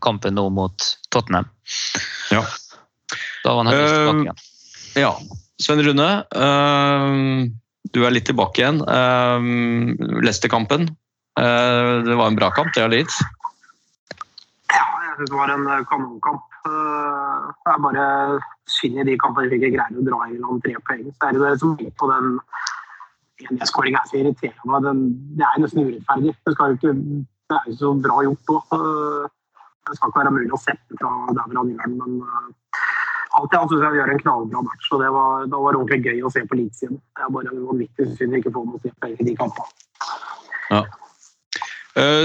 [0.00, 1.50] kampen nå mot Tottenham.
[2.32, 2.46] Ja.
[3.44, 4.44] Da var han heldigvis tilbake igjen.
[5.04, 5.14] Ja.
[5.62, 7.46] Sven Rune, eh,
[7.92, 8.82] du er litt tilbake igjen.
[8.82, 9.94] Uh,
[10.24, 10.90] Leicester-kampen.
[11.40, 13.14] Eh, det var en bra kamp, det er litt?
[14.68, 16.44] Ja, jeg syns det var en eh, kanonkamp.
[16.68, 18.06] Eh, Det er bare
[18.68, 21.08] synd i de kampene vi ikke greier å dra i land tre poeng.
[21.16, 22.26] Så er det det som er på den
[23.56, 24.92] 1-skåringa er så irriterende.
[25.38, 26.34] Det er nesten urettferdig.
[26.44, 26.92] Det, ikke,
[27.48, 28.76] det er jo så bra gjort òg.
[29.88, 32.52] Det skal ikke være mulig å sette fra der hvor han gjør den, men
[33.38, 34.88] alt i alt syns jeg vi gjør en knallbra match.
[34.92, 36.98] Og det var, da var det ordentlig gøy å se på igjen.
[36.98, 39.86] Det er bare vanvittig synd vi ikke får se på i de kampene.
[40.72, 40.82] Ja.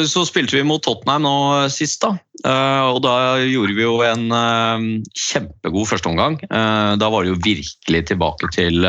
[0.08, 1.38] Så spilte vi mot Tottenham nå
[1.74, 2.14] sist, da.
[2.48, 6.38] eh, og da gjorde vi jo en eh, kjempegod førsteomgang.
[6.48, 8.88] Da var det jo virkelig tilbake til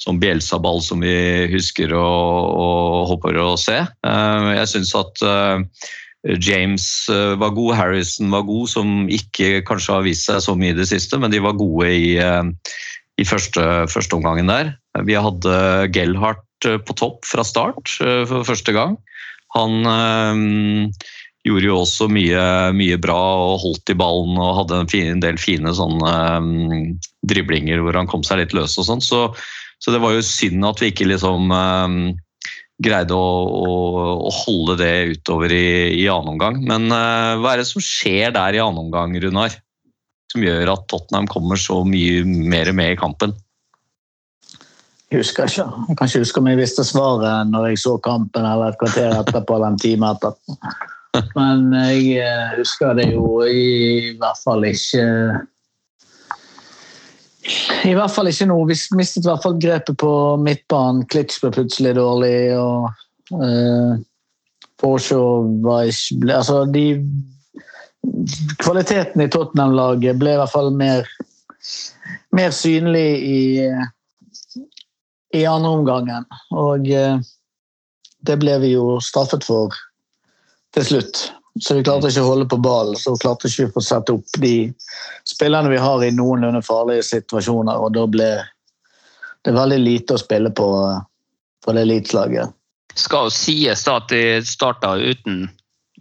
[0.00, 1.12] sånn Bjelsa-ball som vi
[1.52, 3.76] husker og, og håper å se.
[3.76, 5.20] Jeg syns at
[6.24, 10.76] James var god, Harrison var god, som ikke kanskje har vist seg så mye i
[10.76, 14.74] det siste, men de var gode i, i første, første omgangen der.
[15.08, 15.54] Vi hadde
[15.96, 18.98] Gellhardt på topp fra start for første gang.
[19.56, 20.92] Han
[21.46, 22.42] gjorde jo også mye,
[22.76, 26.98] mye, bra og holdt i ballen og hadde en, fin, en del fine sånne um,
[27.28, 29.04] driblinger hvor han kom seg litt løs og sånn.
[29.04, 29.22] Så,
[29.80, 32.00] så, det var jo synd at vi ikke liksom um,
[32.80, 33.74] greide å, å,
[34.24, 35.66] å, holde det utover i,
[36.00, 36.60] i annen omgang.
[36.64, 39.54] Men uh, hva er det som skjer der i annen omgang, Runar?
[40.30, 43.34] Som gjør at Tottenham kommer så mye mer med i kampen?
[45.10, 45.66] Jeg husker ikke.
[45.88, 49.16] Jeg kan ikke huske om jeg visste svaret når jeg så kampen eller et kvarter
[49.18, 50.58] etterpå eller en time etterpå.
[51.34, 55.02] Men jeg eh, husker det jo i hvert fall ikke
[57.88, 58.58] I hvert fall ikke nå.
[58.68, 61.06] Vi mistet i hvert fall grepet på midtbanen.
[61.08, 62.36] Klitsch ble plutselig dårlig.
[62.60, 62.90] og
[64.80, 66.84] Forshaw var ikke Altså, de
[68.60, 71.04] Kvaliteten i Tottenham-laget ble i hvert fall mer,
[72.32, 73.40] mer synlig i,
[75.36, 76.24] i andre omgangen.
[76.56, 77.20] Og eh,
[78.24, 79.76] det ble vi jo straffet for
[80.76, 81.26] til slutt.
[81.58, 82.98] Så vi klarte ikke å holde på ballen.
[82.98, 84.54] Så klarte ikke vi å sette opp de
[85.28, 87.80] spillerne vi har i noenlunde farlige situasjoner.
[87.82, 88.30] Og da ble
[89.44, 90.68] det veldig lite å spille på
[91.64, 92.54] for det eliteslaget.
[92.94, 95.44] Skal jo sies da at de starta uten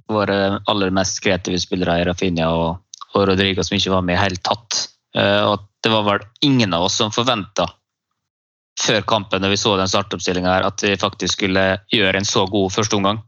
[0.10, 2.80] våre aller mest kreative spillere, Rafinha og,
[3.14, 4.86] og Rodrigo, som ikke var med i hele tatt.
[5.18, 7.68] Eh, og det var vel ingen av oss som forventa
[8.80, 12.72] før kampen når vi så den startoppstillinga at vi faktisk skulle gjøre en så god
[12.74, 13.20] førsteomgang.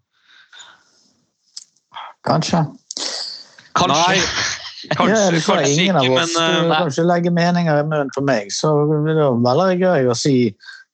[2.27, 2.63] Kanskje.
[3.77, 3.97] Kanskje.
[3.97, 4.21] Nei,
[4.97, 6.33] kanskje, ja, det kanskje ingen ikke, av men oss.
[6.33, 10.17] Du uh, kan ikke legge meninger i munnen for meg, så det velger gøy å
[10.17, 10.35] si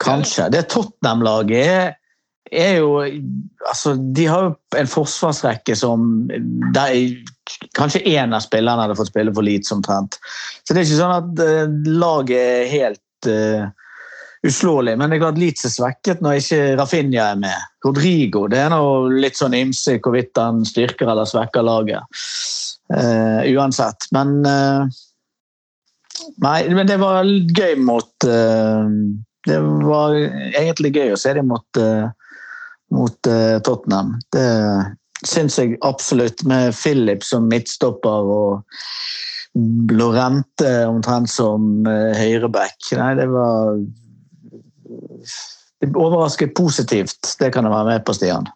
[0.04, 0.50] kanskje.
[0.54, 1.96] Det Tottenham-laget er,
[2.52, 6.86] er jo altså, De har jo en forsvarsrekke som de,
[7.76, 10.20] Kanskje én av spillerne hadde fått spille for lite, omtrent.
[10.68, 13.87] Så det er ikke sånn at uh, laget er helt uh,
[14.46, 14.98] uslåelig.
[14.98, 17.66] Men det er klart Leeds er svekket når ikke Rafinha er med.
[17.86, 22.20] Rodrigo det er noe litt sånn ymse hvorvidt han styrker eller svekker laget.
[22.94, 24.10] Uh, uansett.
[24.16, 24.88] Men uh,
[26.42, 28.88] Nei, men det var gøy mot uh,
[29.48, 31.80] Det var egentlig gøy å se dem mot,
[32.92, 33.30] mot
[33.64, 34.16] Tottenham.
[34.34, 34.48] Det
[35.24, 38.82] syns jeg absolutt, med Philip som midtstopper og
[39.94, 42.76] Lorente omtrent som høyreback.
[43.00, 43.80] Nei, det var
[45.94, 47.36] overrasket positivt.
[47.40, 48.48] Det kan jeg være med på, Stian.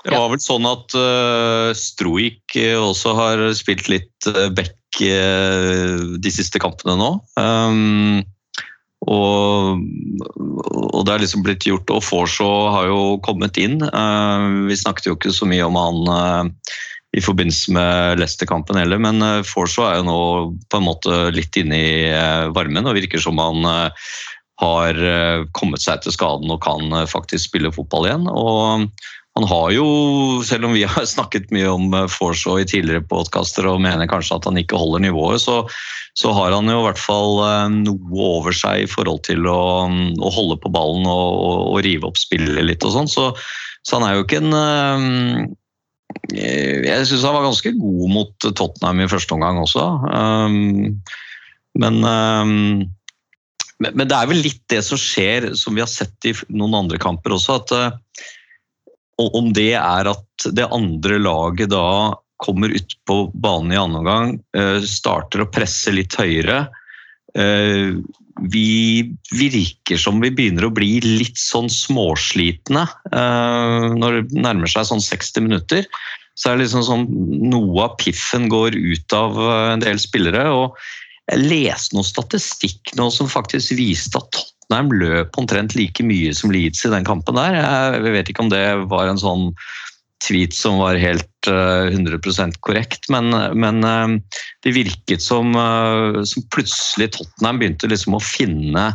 [0.00, 6.32] Det var vel sånn at uh, Stroik også har spilt litt uh, back uh, de
[6.32, 7.10] siste kampene nå.
[7.36, 8.22] Um,
[9.08, 13.80] og, og, det er liksom blitt gjort, og Forshaw har jo kommet inn.
[13.84, 16.56] Uh, vi snakket jo ikke så mye om han
[17.16, 20.20] i forbindelse med Leicester-kampen heller, men Forshaw er jo nå
[20.70, 21.94] på en måte litt inne i
[22.54, 23.66] varmen og virker som han
[24.60, 28.26] har eh, kommet seg til skaden og kan eh, faktisk spille fotball igjen.
[28.28, 28.86] Og
[29.38, 29.86] han har jo,
[30.44, 34.36] selv om vi har snakket mye om eh, Forshaw i tidligere podkaster og mener kanskje
[34.36, 35.62] at han ikke holder nivået, så,
[36.18, 37.40] så, har han jo i hvert fall
[37.78, 42.10] noe over seg i forhold til å, å holde på ballen og, og, og, rive
[42.10, 43.10] opp spillet litt og sånn.
[43.10, 43.30] Så,
[43.80, 45.56] så, han er jo ikke en
[46.34, 49.86] Jeg syns han var ganske god mot Tottenham i første omgang også.
[51.80, 52.02] Men
[53.80, 56.76] men, men, det er vel litt det som skjer, som vi har sett i noen
[56.82, 58.26] andre kamper også, at uh,
[59.20, 64.36] om det er at det andre laget da kommer ut på banen i annen omgang,
[64.56, 66.66] uh, starter å presse litt høyere.
[67.36, 68.00] Uh,
[68.52, 69.04] vi
[69.36, 75.44] virker som vi begynner å bli litt sånn småslitne når det nærmer seg sånn 60
[75.44, 75.84] minutter.
[76.40, 77.04] Så er det liksom sånn
[77.52, 79.36] noe av piffen går ut av
[79.74, 80.46] en del spillere.
[80.48, 80.78] og
[81.30, 86.50] jeg leste noe statistikk nå som faktisk viste at Tottenham løp omtrent like mye som
[86.54, 87.58] Leeds i den kampen der.
[87.96, 89.50] Jeg vet ikke om det var en sånn
[90.20, 94.16] tweet som var helt uh, eh, 100% korrekt, men, men uh,
[94.66, 98.90] det virket som, uh, som, plutselig Tottenham begynte liksom å finne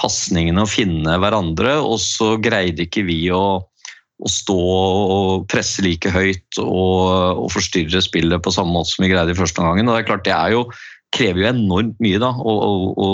[0.00, 6.08] pasningene og finne hverandre, og så greide ikke vi å, å stå og presse like
[6.14, 9.84] høyt og, og, forstyrre spillet på samme måte som vi greide i første omgang.
[9.84, 10.64] Det er klart det er jo
[11.12, 13.06] krever jo enormt mye da, å, å, å,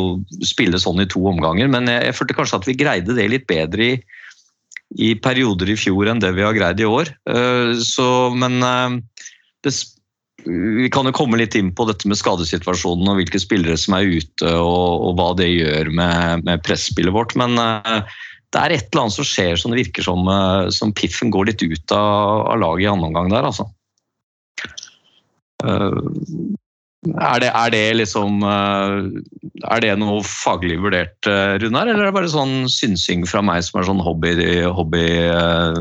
[0.46, 1.70] spille sånn i to omganger.
[1.70, 3.98] Men jeg, jeg, følte kanskje at vi greide det litt bedre i,
[4.96, 7.12] i, perioder i fjor enn det vi har greid i år.
[7.28, 8.08] Uh, så,
[8.38, 8.98] men uh,
[9.66, 9.74] det,
[10.46, 14.06] Vi kan jo komme litt inn på dette med skadesituasjonen og hvilke spillere som er
[14.20, 17.34] ute og, og hva det gjør med, med presspillet vårt.
[17.36, 18.06] Men eh,
[18.54, 21.50] det er et eller annet som skjer som det virker som, eh, som piffen går
[21.50, 23.68] litt ut av, av laget i andre omgang der, altså.
[25.66, 26.56] Eh,
[27.06, 28.94] er det, er det liksom eh,
[29.70, 33.62] Er det noe faglig vurdert, eh, Runar, eller er det bare sånn synsing fra meg
[33.66, 34.34] som er sånn hobby,
[34.74, 35.78] hobby eh,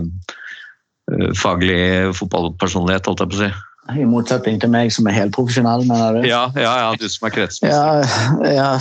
[1.40, 3.52] faglig fotballpersonlighet, holdt jeg på å si?
[3.98, 6.28] I motsetning til meg som er helt profesjonell, mener du?
[6.28, 7.72] Ja, ja, ja du som er kretsmester.
[7.72, 8.72] Ja, ja.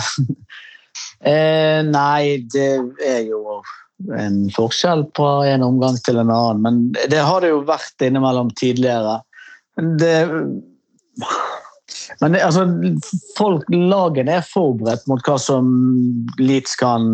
[1.25, 2.67] Eh, nei, det
[3.07, 3.61] er jo
[4.13, 6.61] en forskjell på en omgang til en annen.
[6.61, 9.21] Men det har det jo vært innimellom tidligere.
[9.77, 10.13] Det,
[12.21, 12.65] men det, altså,
[13.37, 15.69] folk, lagene er forberedt mot hva som
[16.39, 17.07] Leeds kan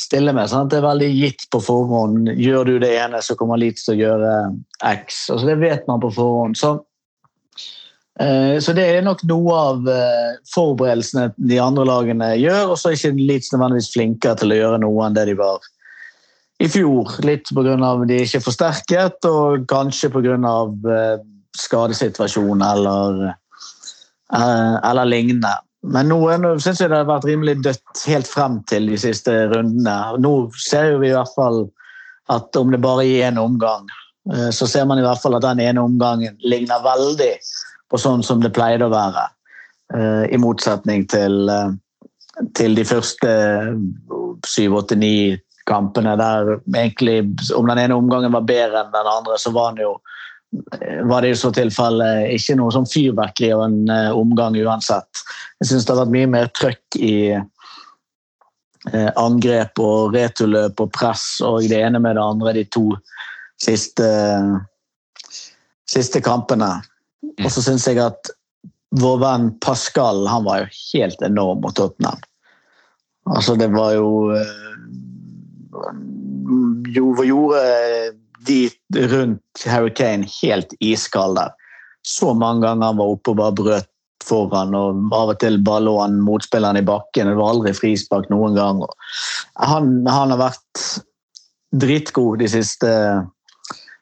[0.00, 0.48] stille med.
[0.50, 0.70] Sant?
[0.72, 2.30] Det er veldig gitt på forhånd.
[2.40, 4.36] Gjør du det ene, så kommer Leeds til å gjøre
[4.80, 5.26] X.
[5.32, 6.58] Altså, det vet man på forhånd.
[6.58, 6.78] Så
[8.20, 12.90] Eh, Så det er nok noe av eh, forberedelsene de andre lagene gjør, og så
[12.90, 15.68] er ikke Leeds nødvendigvis flinkere til å gjøre noe enn det de var
[16.60, 17.14] i fjor.
[17.24, 17.76] Litt pga.
[18.04, 20.36] de ikke er forsterket, og kanskje pga.
[21.56, 23.38] skadesituasjon eller, eh,
[24.32, 25.56] eller lignende.
[25.82, 26.18] Men nå
[26.60, 29.96] syns jeg det har vært rimelig dødt helt frem til de siste rundene.
[30.20, 31.64] Nå ser vi i hvert fall
[32.30, 33.88] at om det bare er én omgang,
[34.32, 37.32] eh, så ser man i hvert fall at den ene omgangen ligner veldig
[37.90, 39.28] på sånn som det pleide å være.
[39.94, 41.72] eh, I motsetning til, eh,
[42.54, 43.30] til de første
[44.46, 47.24] syv, åtte, ni kampene der egentlig
[47.56, 50.19] om den ene omgangen var bedre enn den andre, så var, den jo, eh,
[51.06, 55.22] var det i så tilfelle ikke noe sånn fyrverkeri og en uh, omgang uansett.
[55.62, 61.24] Jeg syns det har vært mye mer trøkk i uh, angrep og returløp og press
[61.46, 62.88] og det ene med det andre de to
[63.62, 64.08] siste,
[65.90, 66.72] siste kampene.
[67.44, 68.32] Og så syns jeg at
[68.98, 72.18] vår venn Pascal han var jo helt enorm mot Tottenham.
[73.30, 74.70] Altså, det var jo eh,
[76.90, 77.60] jo, Gjorde
[78.46, 78.70] de
[79.10, 81.52] rundt Harry Kane helt iskald der.
[82.06, 83.90] Så mange ganger han var oppe og bare brøt
[84.24, 87.28] foran, og av og til bare lå han motspilleren i bakken.
[87.28, 88.82] Det var aldri frispark noen gang.
[89.60, 90.84] Han, han har vært
[91.80, 92.90] dritgod de siste,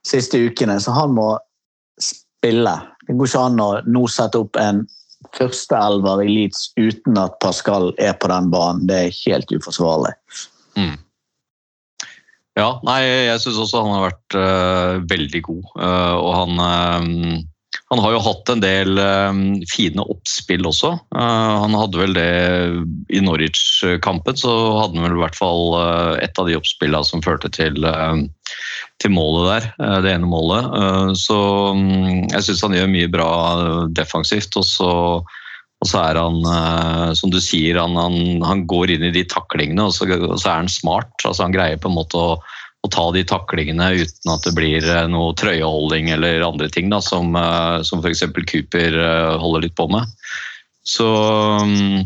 [0.07, 1.31] siste ukene, så han må
[2.03, 2.77] spille.
[3.07, 4.85] Det går ikke an å nå sette opp en
[5.35, 8.87] førsteelver i Leeds uten at Pascal er på den banen.
[8.89, 10.15] Det er helt uforsvarlig.
[12.59, 15.69] Ja, nei, jeg syns også han har vært uh, veldig god.
[15.79, 17.37] Uh, og han, øh,
[17.93, 19.01] han har jo hatt en del
[19.71, 20.91] fine oppspill også.
[21.15, 22.33] Han hadde vel det
[23.15, 25.79] i Norwich-kampen, så hadde han vel i hvert fall
[26.21, 27.81] et av de oppspillene som førte til,
[29.01, 29.71] til målet der.
[30.05, 30.69] det ene målet.
[31.17, 31.39] Så
[31.73, 33.31] um, jeg syns han gjør mye bra
[33.97, 34.61] defensivt.
[34.61, 34.93] og så
[35.79, 39.23] og så er han, eh, som du sier, han, han, han går inn i de
[39.31, 41.13] taklingene, og så, og så er han smart.
[41.23, 42.35] altså Han greier på en måte å,
[42.83, 46.99] å ta de taklingene uten at det blir eh, noe trøyeholding eller andre ting, da,
[47.05, 48.27] som, eh, som f.eks.
[48.51, 48.99] Cooper
[49.39, 50.11] holder litt på med.
[50.89, 51.07] Så
[51.63, 52.03] mm,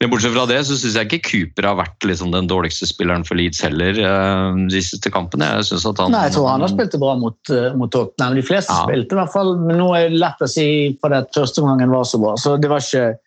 [0.00, 3.24] men Bortsett fra det så syns jeg ikke Cooper har vært liksom den dårligste spilleren
[3.28, 5.50] for Leeds heller eh, de siste kampene.
[5.58, 7.92] Jeg synes at han, Nei, jeg tror han har spilt det bra mot, eh, mot
[7.92, 8.38] Tottenham.
[8.38, 8.86] De fleste Ja.
[8.88, 10.64] spilte i hvert fall, men nå er det lett å si
[11.02, 12.32] fordi at første gangen var så bra.
[12.40, 13.18] Så det var ikke,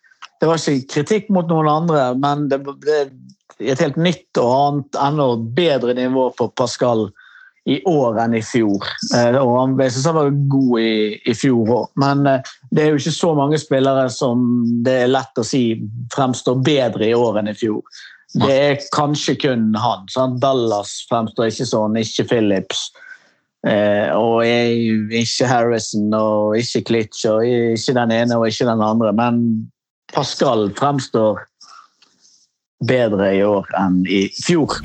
[0.42, 2.98] det var ikke kritikk mot noen andre, men det, det
[3.62, 5.28] er et helt nytt og annet, enda
[5.60, 7.06] bedre nivå på Pascal
[7.64, 8.84] i år enn i fjor.
[9.16, 12.90] Eh, Og jeg synes han var god i, i fjor òg, men eh, det er
[12.92, 14.42] jo ikke så mange spillere som
[14.84, 15.64] det er lett å si
[16.14, 17.80] fremstår bedre i år enn i fjor.
[18.34, 20.08] Det er kanskje kun han.
[20.10, 20.40] Sant?
[20.42, 22.88] Dallas fremstår ikke sånn, ikke Phillips.
[23.64, 29.14] Eh, og ikke Harrison og ikke Klitsch og ikke den ene og ikke den andre.
[29.16, 29.40] Men
[30.12, 31.40] Pascal fremstår
[32.84, 34.82] bedre i år enn i fjor.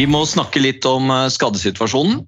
[0.00, 2.22] Vi må snakke litt om eh, skadesituasjonen.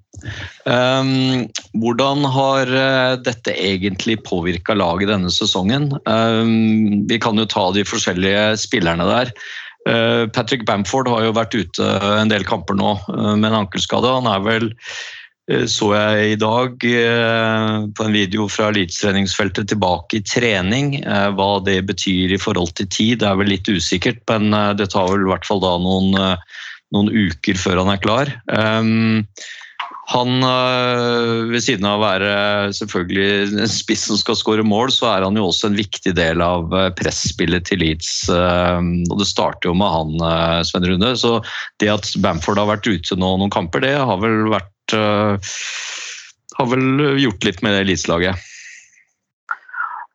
[0.68, 1.46] Um,
[1.80, 5.88] hvordan har eh, dette egentlig påvirka laget denne sesongen?
[6.04, 9.32] Um, vi kan jo ta de forskjellige spillerne der.
[9.88, 14.10] Eh, Patrick Bamford har jo vært ute en del kamper nå med en ankelskade.
[14.20, 14.68] Han er vel,
[15.66, 21.00] så jeg i dag på en video fra elitestreningsfeltet, tilbake i trening.
[21.34, 25.10] Hva det betyr i forhold til tid, det er vel litt usikkert, men det tar
[25.10, 26.38] vel i hvert fall da noen,
[26.92, 28.32] noen uker før han er klar.
[28.52, 29.26] Um,
[30.10, 32.32] han, øh, ved siden av å være
[32.76, 36.42] selvfølgelig en spiss som skal skåre mål, så er han jo også en viktig del
[36.44, 38.10] av øh, presspillet til Leeds.
[38.28, 41.14] øh, Og det starter jo med han, øh, Sven Rune.
[41.16, 41.38] Så
[41.80, 44.68] det at Bamford har vært ute nå noen kamper, det har vel vært
[46.52, 48.36] Har vel gjort litt med det Leeds-laget.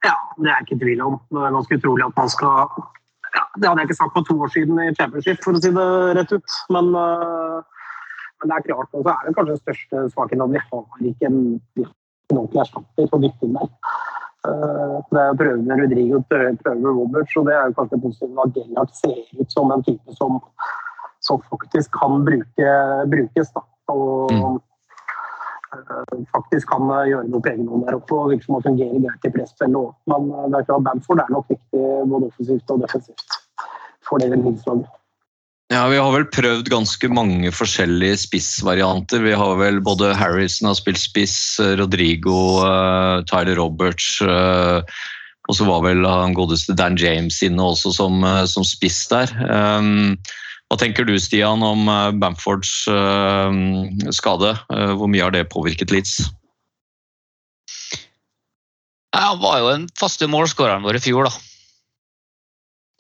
[0.06, 1.16] Ja, det er ikke tvil om.
[1.32, 2.68] Det er ganske utrolig at man skal
[3.38, 5.72] ja, Det hadde jeg ikke sagt for to år siden i Championship, for å si
[5.78, 6.58] det rett ut.
[6.74, 7.58] Men, øh,
[8.38, 11.10] men det er klart, og så er det kanskje den største svakheten at vi har
[11.12, 11.40] ikke en,
[11.84, 13.72] en ordentlig erstatter på dytten der.
[14.48, 18.94] Øh, det er prøver Rodrigo prøver Roberts, og det er jo kanskje positivt at Gellert
[19.02, 20.38] ser ut som en type som,
[21.26, 22.78] som faktisk kan bruke,
[23.14, 23.52] brukes.
[23.56, 23.66] Da.
[23.88, 24.60] Og Mm.
[25.76, 29.34] Øh, faktisk kan gjøre noe på egen hånd der oppe og virker som greit i
[29.34, 29.92] presspillet òg.
[30.12, 33.38] Men øh, det er klart Bamford er nok viktig både offensivt og defensivt
[34.08, 34.88] for det Leeds-laget.
[35.68, 39.20] Ja, Vi har vel prøvd ganske mange forskjellige spissvarianter.
[39.26, 44.80] Vi har vel Både Harrison har spilt spiss, Rodrigo, eh, Tyler Roberts eh,
[45.48, 49.32] Og så var vel han godeste Dan James inne også som, eh, som spiss der.
[49.44, 50.16] Um,
[50.68, 53.60] Hva tenker du Stian om eh, Bamfords eh,
[54.16, 54.56] skade?
[54.74, 56.20] Eh, Hvor mye har det påvirket Leeds?
[59.16, 61.32] Han var jo den faste målskåreren vår i fjor, da.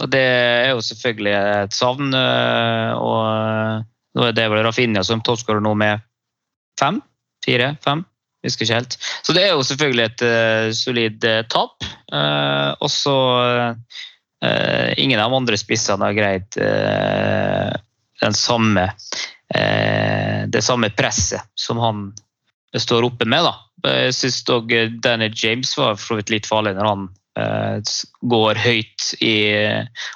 [0.01, 2.13] Og det er jo selvfølgelig et savn.
[2.13, 3.85] Og
[4.17, 6.01] nå er det vel Rafinha som toppskårer nå med
[6.79, 6.99] fem?
[7.45, 7.71] Fire?
[7.85, 8.03] Fem?
[8.45, 8.97] Husker ikke helt.
[9.25, 11.85] Så det er jo selvfølgelig et uh, solid uh, tap.
[12.13, 12.91] Uh, og
[14.45, 16.57] øh, Ingen av de andre spissene har greid
[18.35, 18.89] samme
[19.55, 22.07] øh, det samme presset som han
[22.77, 23.45] står oppe med.
[23.47, 23.53] da.
[23.87, 24.73] Jeg syns òg
[25.03, 27.05] Danny James var for litt farlig når han
[27.39, 29.35] eh, går høyt i,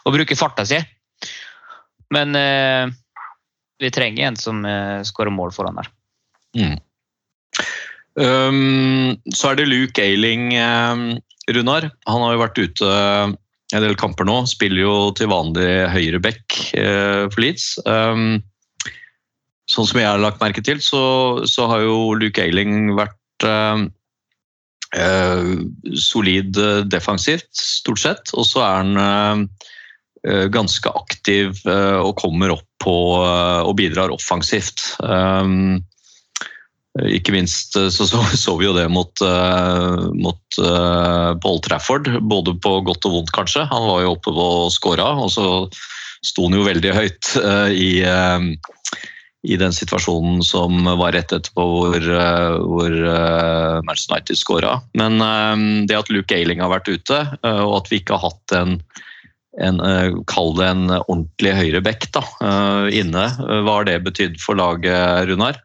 [0.05, 0.81] og bruker farta si.
[2.11, 2.91] Men eh,
[3.81, 5.87] vi trenger en som uh, skårer mål foran der.
[6.53, 6.75] Mm.
[8.13, 10.51] Um, så er det Luke Ailing,
[11.49, 11.87] Runar.
[12.05, 12.91] Han har jo vært ute
[13.75, 14.41] en del kamper nå.
[14.49, 17.73] Spiller jo til vanlig høyre back eh, for Leeds.
[17.85, 18.41] Um,
[19.71, 21.03] sånn som jeg har lagt merke til, så,
[21.47, 23.85] så har jo Luke Eiling vært eh,
[24.99, 25.51] eh,
[25.95, 28.33] solid uh, defensivt, stort sett.
[28.35, 29.69] Og så er han uh,
[30.27, 34.81] uh, ganske aktiv og kommer opp på og bidrar offensivt.
[35.05, 35.83] Um,
[36.99, 40.39] ikke minst eh, så, så, så vi jo det mot, uh, mot
[41.41, 43.65] Paul Trafford, både på godt og vondt kanskje.
[43.71, 45.45] Han var jo oppe og skåra, og så
[46.21, 47.29] sto han jo veldig høyt
[47.73, 52.03] i, i den situasjonen som var rett etterpå hvor,
[52.67, 52.97] hvor
[53.87, 54.75] Manchester United skåra.
[54.99, 55.17] Men
[55.89, 58.77] det at Luke Ailing har vært ute, og at vi ikke har hatt en,
[59.65, 59.81] en
[60.29, 62.27] Kall det en ordentlig høyreback da,
[62.93, 65.57] inne, hva har det betydd for laget, Runar?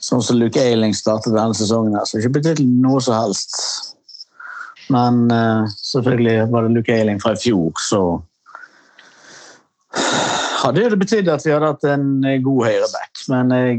[0.00, 3.58] Sånn som Luke Ailing startet denne sesongen, her, har ikke betydd noe som helst.
[4.90, 8.02] Men uh, selvfølgelig var det Luke Ailing fra i fjor, så
[10.60, 12.08] hadde det betydd at vi hadde hatt en
[12.44, 13.22] god høyreback.
[13.32, 13.78] Men jeg,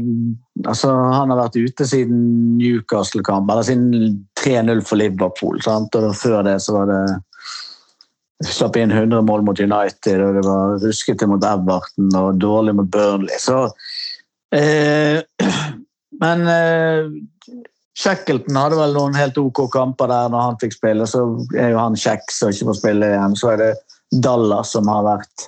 [0.66, 2.22] altså, han har vært ute siden
[2.58, 5.60] Newcastle-kamp, eller siden 3-0 for Liverpool.
[5.64, 5.94] Sant?
[5.98, 7.02] Og før det så var det
[8.42, 12.88] Slapp inn 100 mål mot United, og det var ruskete mot Everton og dårlig mot
[12.90, 13.36] Burnley.
[13.38, 13.68] Så
[14.50, 15.20] eh,
[16.22, 17.10] men eh,
[17.98, 21.08] Shackleton hadde vel noen helt OK kamper der når han fikk spille.
[21.08, 21.24] Så
[21.58, 23.36] er jo han kjekk som ikke får spille igjen.
[23.38, 23.72] Så er det
[24.24, 25.46] Dallas som har vært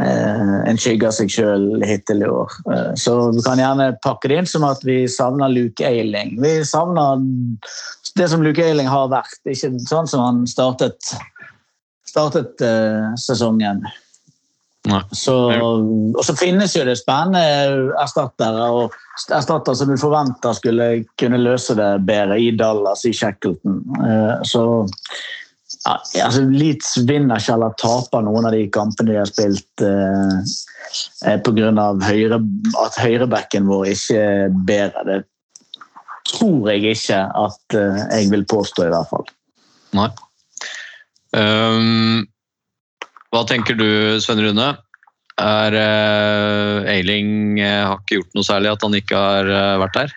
[0.00, 2.56] eh, en skygge av seg sjøl hittil i år.
[2.72, 6.36] Eh, så du kan gjerne pakke det inn som at vi savner Luke Eiling.
[6.42, 7.22] Vi savner
[8.18, 11.12] det som Luke Eiling har vært, ikke sånn som han startet,
[12.08, 13.84] startet eh, sesongen.
[15.12, 17.42] Så, og så finnes jo det spennende
[18.00, 18.94] erstattere og
[19.34, 20.86] erstatter som du forventer skulle
[21.20, 23.82] kunne løse det bedre i Dallas, i Shackleton.
[24.48, 24.62] Så
[25.86, 31.36] ja, altså Leeds vinner ikke eller taper noen av de kampene de har spilt eh,
[31.44, 31.88] pga.
[32.04, 32.40] Høyre,
[32.82, 35.04] at høyrebacken vår ikke er bedre.
[35.08, 35.18] Det
[36.32, 39.28] tror jeg ikke at eh, jeg vil påstå, i hvert fall.
[39.98, 40.08] Nei.
[41.36, 42.26] Um,
[43.34, 43.88] hva tenker du,
[44.24, 44.68] Sven Rune?
[45.38, 49.98] Er uh, Eiling uh, har ikke gjort noe særlig at han ikke har uh, vært
[50.00, 50.16] der?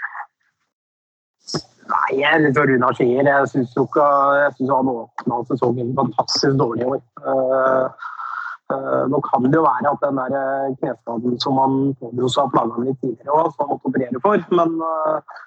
[1.92, 3.28] Nei, jeg litt som Runar sier.
[3.28, 7.04] Jeg syns han åpna sesongen fantastisk dårlig i år.
[8.72, 12.52] Eh, Nå kan det jo være at den der eh, kneskaden som han pådro seg,
[12.54, 14.46] plaga ham litt tidligere òg, som han måtte operere for.
[14.60, 15.40] Men, eh,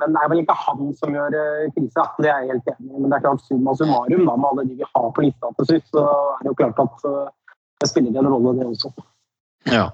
[0.00, 2.90] men det er vel ikke han som gjør eh, krisa, det er jeg helt enig
[2.90, 3.00] i.
[3.00, 5.70] Men det er klart summa summarum, da, med alle de vi har på lista til
[5.70, 7.30] slutt, så er det jo klart at eh,
[7.82, 8.92] det spiller en rolle, det også.
[9.72, 9.86] Ja.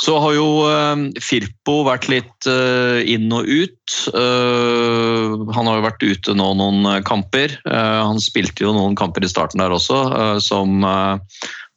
[0.00, 3.96] Så har jo eh, Firpo vært litt inn og ut.
[4.10, 7.56] Han har jo vært ute nå noen kamper.
[7.66, 9.98] Han spilte jo noen kamper i starten der også,
[10.42, 10.80] som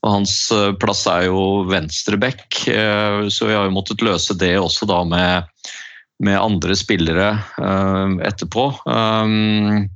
[0.04, 0.34] og hans
[0.84, 2.58] plass er jo venstreback,
[3.32, 5.53] så vi har jo måttet løse det også da med,
[6.24, 8.66] med andre spillere eh, etterpå.
[8.88, 9.90] Um,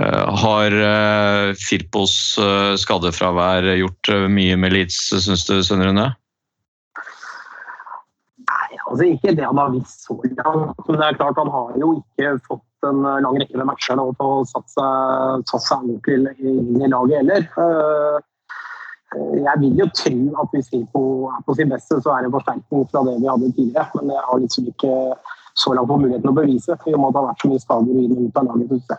[0.00, 6.10] eh, har eh, Firpos eh, skadefravær gjort eh, mye med Leeds, syns du, Svein Rune?
[8.90, 10.80] Altså ikke det han har visst så langt.
[10.88, 13.98] Men det er klart han har jo ikke fått en eh, lang rekke med matcher
[14.00, 17.46] nå til å satt seg ordentlig inn i laget heller.
[19.16, 21.02] Eh, Jeg vil jo tro at hvis Filpo
[21.34, 23.88] er på sin beste, så er det en forsterkning fra det vi hadde tidligere.
[23.98, 24.94] Men jeg har liksom ikke
[25.62, 27.64] så langt på muligheten å bevise, i og med at det har vært så mye
[27.64, 28.94] skader inn og ut av laget.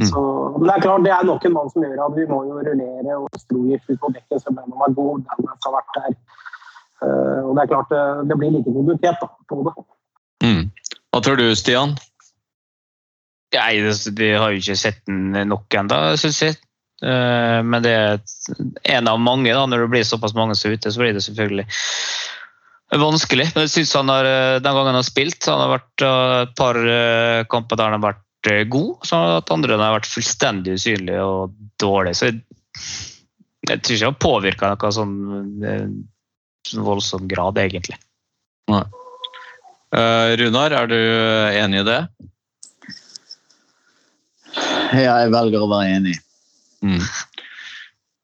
[0.00, 0.08] Mm.
[0.08, 0.20] Så,
[0.56, 2.60] men det er klart, det er nok en mann som gjør at vi må jo
[2.68, 5.24] rullere og strogifte ut på bekken, så han var god.
[5.28, 6.16] Dallas har vært der.
[7.02, 9.74] Uh, og det er klart, det, det blir lite mobilitet da, på det.
[10.46, 10.64] Mm.
[11.12, 11.96] Hva tror du, Stian?
[13.52, 13.72] Nei,
[14.16, 16.60] vi har jo ikke sett den nok ennå, syns jeg.
[17.02, 18.20] Eh, Men det er
[18.96, 19.52] en av mange.
[19.52, 21.66] da, Når det blir såpass mange som er ute, så blir det selvfølgelig
[22.92, 23.48] vanskelig.
[23.54, 26.06] Men jeg synes han har, eh, den gangen han har spilt, så han har vært
[26.06, 26.80] eh, et par
[27.48, 29.06] kamper der han har vært god.
[29.06, 32.16] Så at andre har vært fullstendig usynlig og dårlig.
[32.18, 32.42] Så jeg,
[33.68, 35.14] jeg tror ikke han påvirka noe sånn
[36.66, 37.98] sånn voldsom grad, egentlig.
[39.92, 42.00] Eh, Runar, er du enig i det?
[44.92, 46.16] Ja, jeg velger å være enig.
[46.82, 47.02] Mm.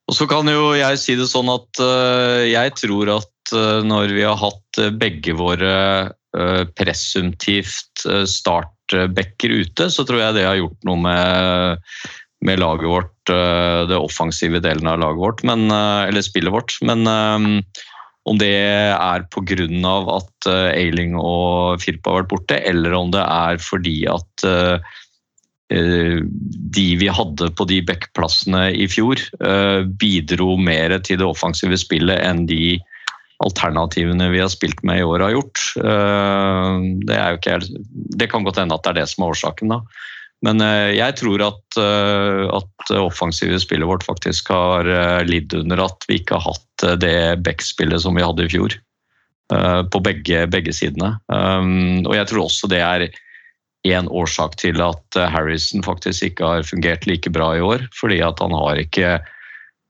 [0.09, 4.15] Og så kan jo jeg si det sånn at eh, jeg tror at eh, når
[4.17, 6.15] vi har hatt eh, begge våre
[6.77, 11.87] presumptivt startbacker ute, så tror jeg det har gjort noe med,
[12.45, 13.31] med laget vårt,
[13.89, 16.75] det offensive delen av laget vårt, men, eller spillet vårt.
[16.85, 18.51] Men om det
[18.93, 19.65] er pga.
[20.19, 24.45] at Eiling og Firpa har vært borte, eller om det er fordi at
[25.69, 32.17] de vi hadde på de backplassene i fjor, eh, bidro mer til det offensive spillet
[32.25, 32.79] enn de
[33.39, 35.61] alternativene vi har spilt med i år har gjort.
[35.77, 37.59] Eh, Det, ikke,
[38.17, 39.79] det kan godt hende at det er det som er årsaken, da.
[40.41, 45.85] Men eh, jeg tror at, eh, at offensive spillet vårt faktisk har eh, lidd under
[45.85, 47.15] at vi ikke har hatt eh, det
[47.45, 48.75] backspillet som vi hadde i fjor.
[49.53, 51.17] eh, På begge, begge sidene.
[51.29, 53.09] Og jeg tror også det er
[53.87, 57.85] en årsak til at eh, Harrison faktisk ikke har fungert like bra i år.
[57.95, 59.19] Fordi at han har ikke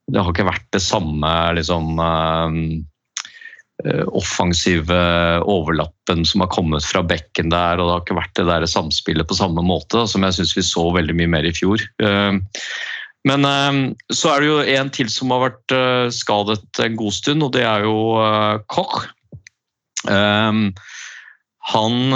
[0.10, 2.86] Det har ikke vært det samme liksom um,
[3.86, 4.98] eh, offensive
[5.46, 9.30] overlappen som har kommet fra bekken der, og det har ikke vært det der samspillet
[9.30, 11.78] på samme måte som jeg syns vi så veldig mye mer i fjor.
[13.30, 13.46] Men
[14.10, 15.76] så er det jo en til som har vært
[16.18, 18.18] skadet en god stund, og det er jo
[18.66, 19.06] Koch.
[21.70, 22.14] Han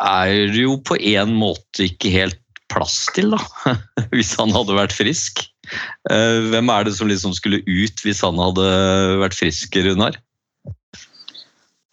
[0.00, 2.40] er jo på en måte ikke helt
[2.70, 3.74] plass til, da,
[4.14, 5.42] hvis han hadde vært frisk.
[6.10, 8.66] Eh, Hvem er det som liksom skulle ut hvis han hadde
[9.22, 10.18] vært frisk, Runar?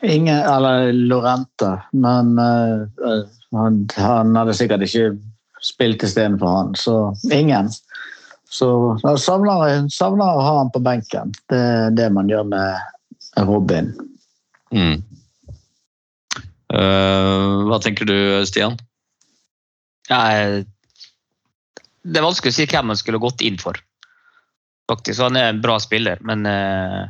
[0.05, 2.85] Ingen, eller Lorente, men uh,
[3.57, 5.15] han, han hadde sikkert ikke
[5.65, 6.97] spilt istedenfor han, så
[7.33, 7.71] ingen.
[8.49, 8.69] Så
[9.19, 11.33] savner, savner å ha han på benken.
[11.49, 13.89] Det er det man gjør med Robin.
[14.69, 15.01] Mm.
[16.73, 18.75] Eh, hva tenker du, Stian?
[20.09, 20.21] Ja,
[22.07, 23.79] det er vanskelig å si hvem han skulle gått inn for.
[24.87, 27.07] Faktisk, Han er en bra spiller, men eh,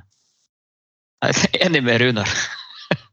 [1.30, 2.32] jeg er enig med Runar.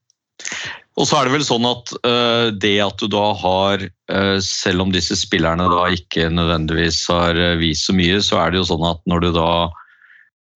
[1.00, 4.86] Og så er det vel sånn at eh, det at du da har, eh, selv
[4.86, 8.86] om disse spillerne da ikke nødvendigvis har vist så mye, så er det jo sånn
[8.88, 9.50] at når du da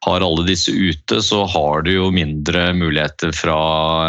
[0.06, 3.58] har alle disse ute, så har du jo mindre muligheter fra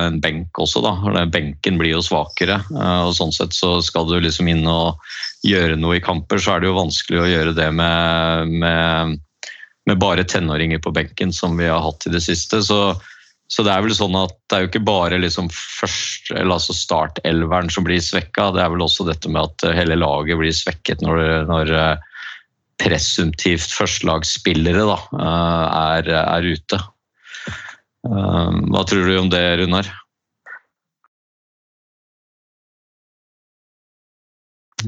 [0.06, 1.26] en benk også, da.
[1.34, 5.00] Benken blir jo svakere, eh, og sånn sett så skal du liksom inn og
[5.48, 9.16] gjøre noe i kamper, så er det jo vanskelig å gjøre det med, med,
[9.90, 12.62] med bare tenåringer på benken, som vi har hatt i det siste.
[12.66, 12.84] Så
[13.50, 16.76] så det er vel sånn at det er jo ikke bare liksom først, eller altså
[16.78, 21.02] startelveren som blir svekka, det er vel også dette med at hele laget blir svekket
[21.02, 22.09] når, når eh,
[22.80, 25.66] presumptivt førstelagsspillere da, eh,
[26.00, 26.80] er, er ute.
[28.08, 29.90] Eh, Hva tror du om det, Runar?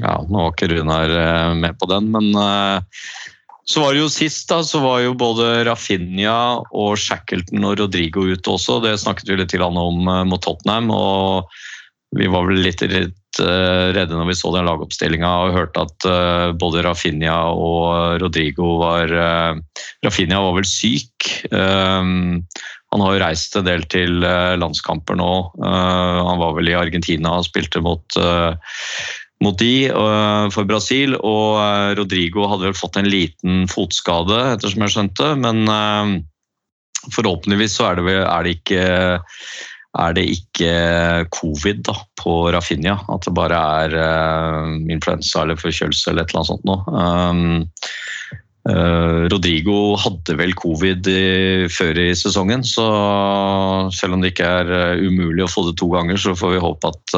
[0.00, 2.32] Ja, nå var ikke Runar eh, med på den, men
[3.68, 8.24] Så var det jo sist, da, så var jo både Rafinha og Shackleton og Rodrigo
[8.26, 8.80] ute også.
[8.82, 10.90] Det snakket vi litt om mot Tottenham.
[10.90, 11.46] og
[12.18, 12.82] vi var vel litt
[13.40, 19.12] redde når vi så den lagoppstillinga og hørte at eh, både Rafinha og Rodrigo var
[19.12, 21.30] uh, Rafinha var vel syk.
[21.52, 24.20] Han har jo reist en del til
[24.60, 25.30] landskamper nå.
[25.62, 28.18] Han var vel i Argentina og spilte mot
[29.42, 29.88] mot de
[30.54, 35.30] for Brasil, og Rodrigo hadde vel fått en liten fotskade, ettersom jeg skjønte.
[35.40, 35.64] Men
[37.10, 38.84] forhåpentligvis så er det, er det ikke
[40.00, 40.72] er det ikke
[41.34, 42.96] covid da, på Rafinha.
[43.12, 46.80] At det bare er uh, influensa eller forkjølelse eller et eller annet sånt noe.
[46.96, 47.42] Um,
[48.70, 51.26] uh, Rodrigo hadde vel covid i,
[51.72, 52.86] før i sesongen, så
[53.92, 56.64] selv om det ikke er uh, umulig å få det to ganger, så får vi
[56.64, 57.16] håpe at,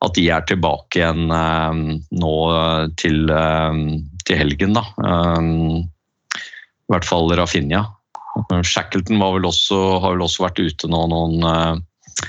[0.00, 2.34] at de er tilbake igjen nå
[2.98, 3.30] til,
[4.26, 4.84] til helgen, da.
[5.06, 5.86] Um,
[6.34, 7.86] I hvert fall Rafinha.
[8.66, 12.26] Shackleton vel også, har vel også vært ute nå noen, eh,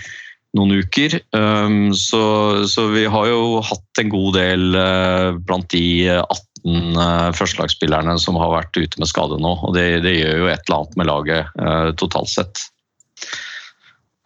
[0.58, 1.18] noen uker.
[1.36, 2.22] Um, så,
[2.68, 5.86] så, vi har jo hatt en god del eh, blant de
[6.18, 9.56] 18 eh, førstelagsspillerne som har vært ute med skade nå.
[9.68, 12.68] Og det, det gjør jo et eller annet med laget totalt sett.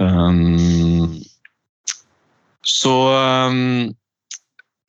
[0.01, 1.21] Um,
[2.65, 2.95] så
[3.47, 3.93] um,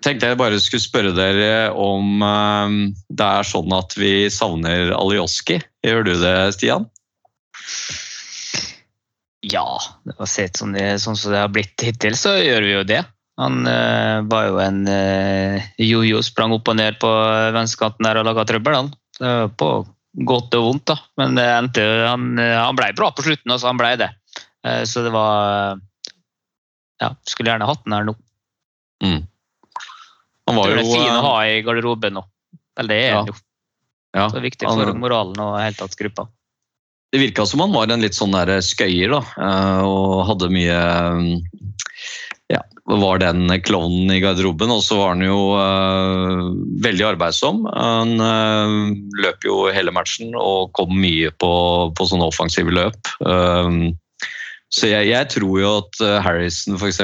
[0.04, 2.76] tenkte jeg bare skulle spørre dere om um,
[3.08, 5.60] det er sånn at vi savner Alioski.
[5.86, 6.88] Gjør du det, Stian?
[9.46, 9.66] Ja,
[10.06, 12.86] det var sett sånn, det, sånn som det har blitt hittil, så gjør vi jo
[12.88, 13.02] det.
[13.36, 17.10] Han øh, var jo en uh, jojo, sprang opp og ned på
[17.52, 18.78] venstrekanten der og laga trøbbel.
[18.78, 18.94] Han.
[19.60, 19.68] På
[20.26, 20.96] godt og vondt, da.
[21.20, 23.68] Men endte, han, han ble bra på slutten, altså.
[23.68, 24.08] Han ble det.
[24.64, 25.76] Uh, så det var
[27.04, 28.16] Ja, skulle gjerne hatt den her nå.
[29.04, 29.20] Mm.
[30.46, 32.24] Han var det er fint å ha i garderoben nå.
[32.78, 33.24] Eller det er Ja.
[33.26, 33.34] jo.
[34.14, 36.28] ja, Så viktig han- for moralen og helt tatt gruppa.
[37.12, 39.22] Det virka som han var en litt sånn der skøyer, da.
[39.38, 41.40] eh, Og hadde mye
[42.48, 44.70] Ja, var den klovnen i garderoben.
[44.70, 46.42] Og så var han jo eh,
[46.86, 47.64] veldig arbeidsom.
[47.74, 51.50] Han eh, løp jo hele matchen og kom mye på,
[51.96, 53.10] på sånne offensive løp.
[53.26, 53.90] Eh,
[54.76, 57.00] så jeg, jeg tror jo at eh, Harrison f.eks.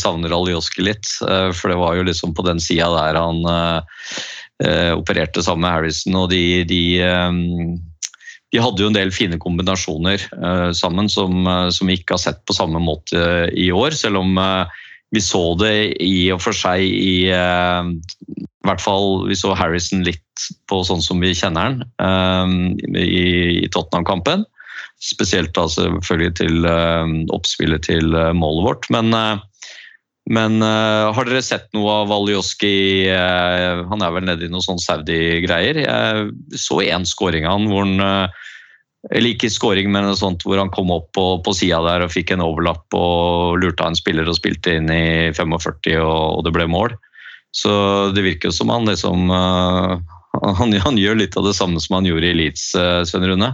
[0.00, 1.10] savner Aljoski litt.
[1.28, 4.04] eh, For det var jo liksom på den sida der han eh,
[4.64, 7.40] eh, opererte sammen med Harrison, og de, de eh,
[8.52, 12.24] de hadde jo en del fine kombinasjoner eh, sammen som, eh, som vi ikke har
[12.26, 13.96] sett på samme måte eh, i år.
[13.96, 14.80] Selv om eh,
[15.12, 20.04] vi så det i og for seg i eh, I hvert fall vi så Harrison
[20.04, 20.20] litt
[20.68, 23.24] på sånn som vi kjenner han eh, i,
[23.64, 24.44] i Tottenham-kampen.
[25.02, 28.88] Spesielt da selvfølgelig til eh, oppspillet til eh, målet vårt.
[28.94, 29.40] Men, eh,
[30.30, 33.08] men har dere sett noe av Valjoski?
[33.10, 35.80] Han er vel nede i noe sånn Saudi-greier.
[35.82, 38.30] Jeg så én skåring av han hvor han
[39.10, 42.12] eller ikke scoring, men noe sånt hvor han kom opp på, på sida der og
[42.14, 46.44] fikk en overlapp og lurte av en spiller og spilte inn i 45 og, og
[46.46, 46.94] det ble mål.
[47.52, 47.72] Så
[48.14, 49.98] det virker jo som han liksom uh,
[50.56, 53.52] han, han gjør litt av det samme som han gjorde i Leeds, uh, Svein Rune.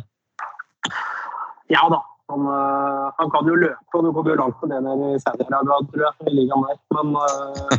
[1.75, 2.01] Ja da.
[2.31, 5.21] Han, øh, han kan jo løpe, og du kommer jo langt på det nede i
[5.25, 6.15] Saudi-Arabia, tror jeg.
[6.29, 6.79] i ligaen der.
[6.97, 7.71] Men øh,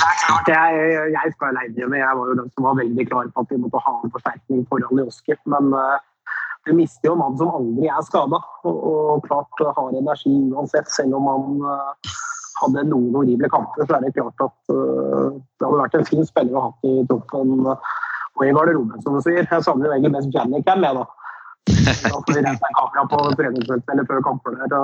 [0.00, 0.70] det er klart, jeg,
[1.16, 2.00] jeg skal aleine hjemme.
[2.04, 4.64] Jeg var jo den som var veldig klar på at vi måtte ha en forsterkning
[4.70, 5.34] foran Lioski.
[5.54, 9.94] Men du vi mister jo en mann som aldri er skada, og, og klart har
[10.02, 10.90] energi uansett.
[10.96, 11.46] Selv om han
[12.60, 16.26] hadde noen horrible kamper, så er det klart at uh, det hadde vært en fin
[16.28, 19.46] spiller å ha i troppen og i garderoben, som du sier.
[19.46, 21.06] Jeg savner egentlig mest Janik jeg, med, Da
[21.68, 24.74] får vi rense en kamera på treningsfeltet eller før kamper der.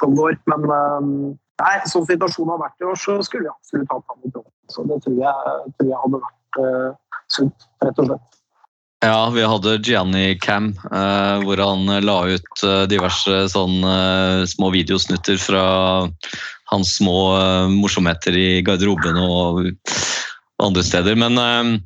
[0.00, 0.36] Sånn går.
[0.50, 1.08] Men eh,
[1.62, 4.54] nei, sånn situasjonen har vært i år, så skulle vi absolutt hatt ham i troppen.
[4.72, 8.32] Så det tror jeg, tror jeg hadde vært uh, sunt, rett og slett.
[9.02, 14.68] Ja, vi hadde Gianni Cam, eh, hvor han la ut eh, diverse sånn eh, små
[14.70, 15.64] videosnutter fra
[16.70, 19.58] hans små eh, morsomheter i garderoben og
[20.62, 21.18] andre steder.
[21.18, 21.82] Men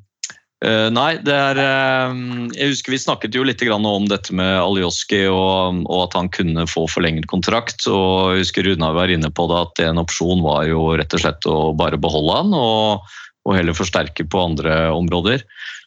[0.64, 2.16] eh, nei, det er eh,
[2.56, 6.66] Jeg husker vi snakket jo litt om dette med Aljoski og, og at han kunne
[6.70, 7.86] få forlenget kontrakt.
[7.86, 11.24] og jeg husker Runar var inne på det at en opsjon var jo rett og
[11.24, 15.44] slett å bare beholde han og, og heller forsterke på andre områder.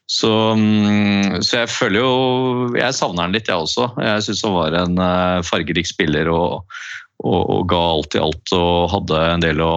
[0.10, 2.14] Så, mm, så jeg føler jo
[2.74, 3.92] Jeg savner han litt, jeg også.
[4.02, 6.66] Jeg syns han var en eh, fargerik spiller og,
[7.22, 9.74] og, og ga alt i alt og hadde en del å,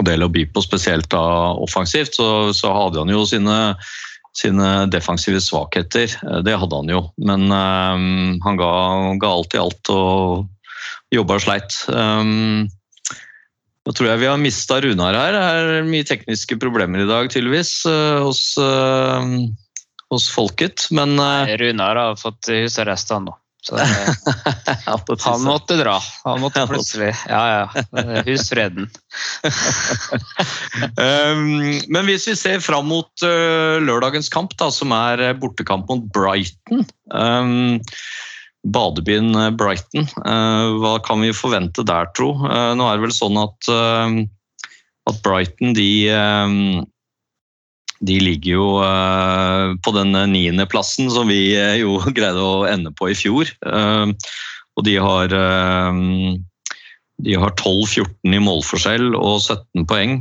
[0.00, 1.22] en del å by på, spesielt da
[1.62, 2.16] offensivt.
[2.18, 3.58] Så, så hadde han jo sine,
[4.36, 6.12] sine defensive svakheter.
[6.22, 7.02] Eh, Det hadde han jo.
[7.16, 8.72] Men um, han ga,
[9.22, 11.78] ga alt i alt og jobba og sleit.
[11.88, 12.66] Um,
[13.86, 15.36] nå tror jeg vi har mista Runar her.
[15.38, 17.78] Det er mye tekniske problemer i dag, tydeligvis,
[18.26, 18.40] hos,
[20.10, 21.14] hos folket, men
[21.62, 23.36] Runar har fått husarrest, han nå.
[23.70, 23.86] Det,
[25.24, 25.96] han måtte dra.
[26.24, 27.84] Han måtte plutselig Ja, ja.
[28.26, 28.86] Husfreden.
[28.86, 28.90] freden.
[31.92, 36.06] men hvis vi ser fram mot uh, lørdagens kamp, da, som er uh, bortekamp mot
[36.14, 37.80] Brighton um,
[38.66, 40.08] Badebyen Brighton.
[40.82, 42.32] Hva kan vi forvente der, tro?
[42.34, 44.16] Nå er det vel sånn at, um,
[45.06, 46.82] at Brighton de, um,
[48.04, 53.10] de ligger jo uh, på den niendeplassen som vi uh, jo greide å ende på
[53.12, 53.50] i fjor.
[54.76, 55.32] Og de har
[57.24, 60.18] de har 12-14 i målforskjell og 17 poeng.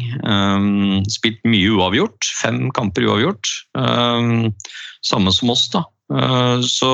[1.12, 2.30] Spilt mye uavgjort.
[2.40, 3.52] Fem kamper uavgjort.
[5.04, 5.84] Samme som oss, da.
[6.64, 6.94] Så,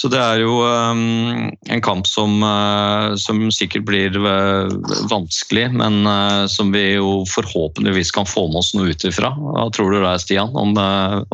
[0.00, 4.70] så det er jo um, en kamp som, uh, som sikkert blir uh,
[5.10, 6.08] vanskelig, men
[6.48, 9.34] som vi jo forhåpentligvis kan få med oss noe ut ifra.
[9.36, 10.72] Hva tror du der, Stian, om,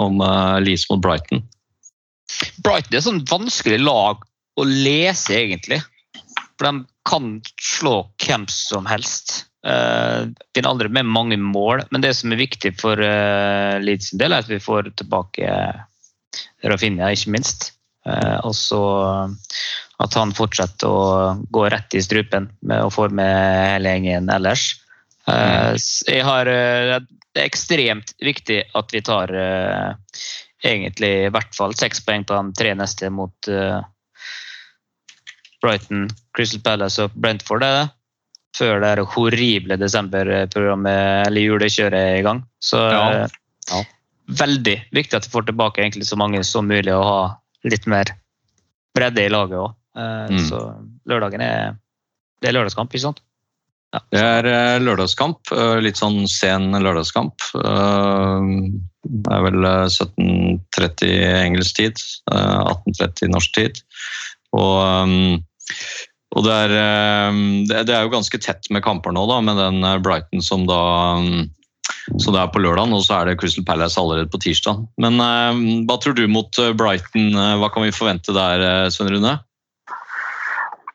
[0.03, 0.25] om
[0.65, 1.45] Leeds mot Brighton?
[2.67, 4.27] Brighton er et sånn vanskelig lag
[4.59, 5.79] å lese, egentlig.
[6.59, 7.31] For de kan
[7.63, 7.95] slå
[8.25, 9.45] hvem som helst.
[9.63, 10.27] Uh,
[10.59, 14.51] er aldri med mange mål, men det som er viktig for Leeds del, er at
[14.51, 15.55] vi får tilbake
[16.67, 17.76] Rafinha, ikke minst.
[18.07, 18.81] Eh, og så
[19.99, 24.69] at han fortsetter å gå rett i strupen med å forme med hele gjengen ellers.
[25.27, 25.73] Eh,
[26.07, 26.99] jeg har, eh,
[27.35, 30.21] det er ekstremt viktig at vi tar eh,
[30.65, 33.81] egentlig i hvert fall seks poeng på de tre neste mot eh,
[35.65, 37.65] Brighton, Crystal Palace og Brentford.
[37.65, 37.87] Er det?
[38.57, 42.45] Før det horrible desemberprogrammet eller julekjøret er i gang.
[42.63, 43.11] Så Ja.
[43.25, 43.29] eh,
[43.73, 43.83] Ja.
[44.29, 47.37] veldig viktig at vi får tilbake egentlig så mange som mulig å ha
[47.69, 48.15] litt mer
[48.97, 49.75] bredde i laget òg.
[49.97, 50.43] Mm.
[50.49, 50.61] Så
[51.09, 51.77] lørdagen er
[52.43, 53.23] Det er lørdagskamp, ikke sant?
[54.13, 55.53] Det er eh, lørdagskamp.
[55.55, 57.47] eh, Litt sånn sen lørdagskamp.
[57.63, 58.51] Eh,
[59.07, 61.13] Det er vel eh, 17.30
[61.47, 62.03] engelsk tid,
[62.33, 63.81] eh, 18.30 norsk tid.
[64.57, 65.39] Og,
[66.37, 67.41] og det, er, eh,
[67.71, 70.83] det, er jo ganske tett med kamper nå, da, med den eh, Brighton som da
[72.15, 74.85] så det er på lørdag, og så er det Crystal Palace allerede på tirsdag.
[75.03, 77.33] Men eh, hva tror du mot eh, Brighton?
[77.35, 79.35] Eh, Hva kan vi forvente der, Svein Rune?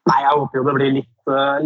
[0.07, 1.11] Nei, Jeg håper jo det blir litt,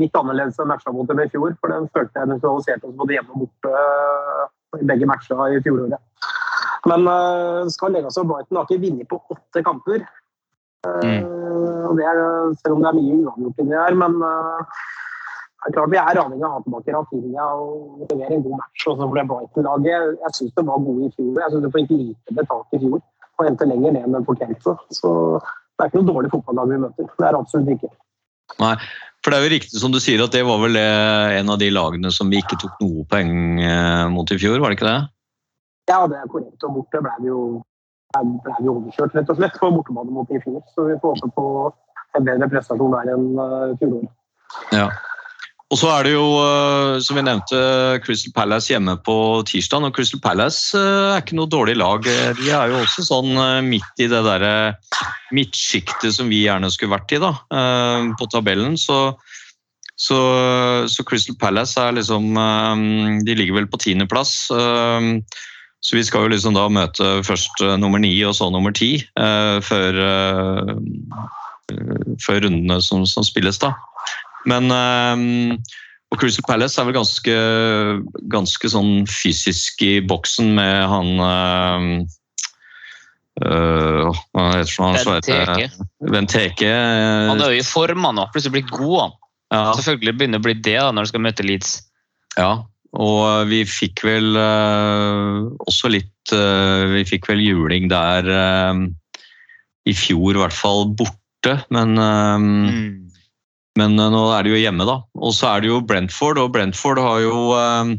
[0.01, 1.53] litt annerledes enn matcha mot dem i fjor.
[1.61, 6.01] For den følte jeg nøytraliserte oss både hjemme og borte i begge matcha i fjoråret.
[6.85, 10.03] Men uh, skal legge opp Brighton har ikke vunnet på åtte kamper.
[10.85, 11.23] Mm.
[11.89, 12.19] og det er,
[12.61, 13.95] selv om det er mye uavgjort inni her.
[13.97, 14.83] Men eh,
[15.65, 18.59] det er klart vi er avhengig av å ha tilbake Rafinha og levere en god
[18.59, 18.83] match.
[18.85, 21.39] Og så for det Brighton-laget, Jeg syns det var gode i fjor.
[21.41, 22.99] Jeg syns det fikk lite betalt i fjor
[23.35, 24.75] og endte lenger ned enn den fortjente.
[24.93, 25.09] Så
[25.41, 27.07] det er ikke noe dårlig fotballag vi møter.
[27.17, 27.89] Det er absolutt ikke.
[28.61, 28.75] Nei,
[29.25, 31.57] for det er jo riktig som du sier at det var vel eh, en av
[31.57, 33.33] de lagene som vi ikke tok noe poeng
[33.65, 34.99] eh, mot i fjor, var det ikke det?
[35.89, 36.61] Ja, det er korrekt.
[36.61, 37.41] Og borte ble vi jo,
[38.13, 40.61] ble vi overkjørt, rett og slett, på bortebane mot i fjor.
[40.77, 41.49] Så vi får håpe på
[42.21, 44.13] en bedre prestasjon der enn uh, fjoråret.
[44.77, 44.87] Ja.
[45.73, 47.59] Og så er det jo, eh, som vi nevnte,
[48.05, 49.15] Crystal Palace hjemme på
[49.49, 49.87] tirsdag.
[49.87, 52.05] Og Crystal Palace eh, er ikke noe dårlig lag.
[52.05, 53.33] Eh, De er jo også sånn
[53.65, 54.75] midt i det derre
[55.33, 57.31] midtsjiktet som vi gjerne skulle vært i, da,
[58.19, 58.77] på tabellen.
[58.77, 59.17] Så,
[59.97, 60.19] så,
[60.91, 62.37] så Crystal Palace er liksom
[63.25, 64.35] De ligger vel på tiendeplass.
[65.85, 69.99] Så vi skal jo liksom da møte først nummer ni og så nummer ti før,
[72.21, 73.73] før rundene som, som spilles, da.
[74.49, 75.57] Men eh,
[76.13, 77.37] og Crystal Palace er vel ganske,
[78.31, 81.09] ganske sånn fysisk i boksen med han
[83.41, 84.99] øh, Hva heter han?
[85.01, 85.67] Benteke.
[86.13, 86.71] Benteke.
[87.31, 88.29] Han er jo i form, han nå.
[88.31, 89.17] Plutselig blitt god, han.
[89.57, 91.75] ja, Selvfølgelig begynner å bli det da, når du skal møte Leeds.
[92.37, 92.53] ja.
[92.95, 98.85] Og vi fikk vel uh, også litt uh, Vi fikk vel juling der uh,
[99.85, 101.59] i fjor, i hvert fall borte.
[101.69, 102.45] Men eh,
[103.79, 104.99] Men eh, nå er det jo hjemme, da.
[105.19, 107.95] Og så er det jo Brentford, og Brentford har jo eh,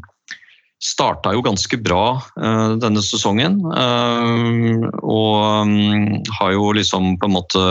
[0.86, 2.04] starta jo ganske bra
[2.40, 3.60] eh, denne sesongen.
[3.66, 7.66] og mm, har jo liksom på en måte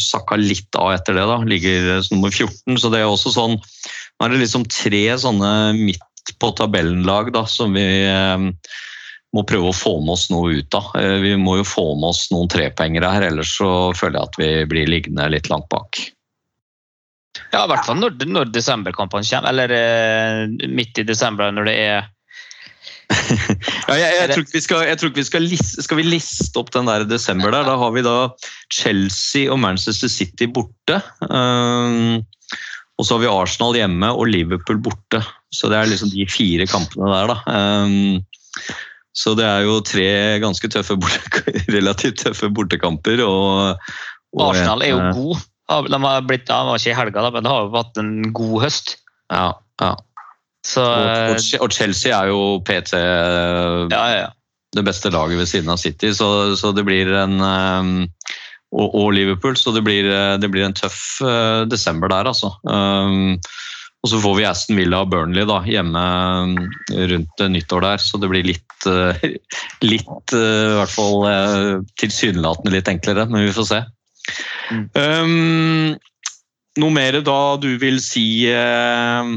[0.00, 1.38] sakka litt av etter det, da.
[1.44, 3.60] Ligger nummer 14, så det er også sånn
[4.14, 7.82] Nå er det liksom tre sånne midt på tabellen-lag da, som vi
[9.34, 10.92] må prøve å få med oss noe ut av.
[10.94, 14.50] Vi må jo få med oss noen trepoengere her, ellers så føler jeg at vi
[14.70, 15.98] blir liggende litt langt bak.
[17.52, 19.50] Ja, i hvert fall når, når desemberkampene kommer.
[19.50, 22.10] Eller eh, midt i desember, når det er
[23.88, 26.60] Ja, jeg, jeg, tror ikke vi skal, tror ikke vi skal, liste, skal vi liste
[26.60, 27.66] opp den der desember der.
[27.68, 28.16] Da har vi da
[28.72, 31.00] Chelsea og Manchester City borte.
[31.28, 32.24] Um,
[32.94, 35.20] og så har vi Arsenal hjemme og Liverpool borte.
[35.54, 37.58] Så det er liksom de fire kampene der, da.
[37.84, 38.22] Um,
[39.14, 40.06] Så det er jo tre
[40.42, 41.44] ganske tøffe, borte,
[41.76, 43.22] relativt tøffe bortekamper.
[43.22, 43.84] Og,
[44.34, 45.44] og Arsenal er jo eh, god.
[45.68, 48.16] De har blitt, ja, var ikke i helga, da, men det har jo hatt en
[48.36, 48.96] god høst.
[49.32, 49.46] Ja,
[49.80, 49.94] ja.
[50.64, 54.30] Så Og, eh, og Chelsea er jo PT eh, ja, ja, ja.
[54.76, 57.90] det beste laget ved siden av City, så, så det blir en eh,
[58.74, 62.54] og, og Liverpool, så det blir, eh, det blir en tøff eh, desember der, altså.
[62.66, 63.36] Um,
[64.04, 66.00] og så får vi Aston Villa og Burnley da, hjemme
[66.92, 69.22] eh, rundt eh, nyttår der, så det blir litt, eh,
[69.92, 71.70] litt eh, i hvert fall eh,
[72.02, 73.80] tilsynelatende litt enklere, men vi får se.
[74.72, 74.84] Mm.
[74.94, 75.96] Um,
[76.80, 79.32] noe mer da du vil si, eh,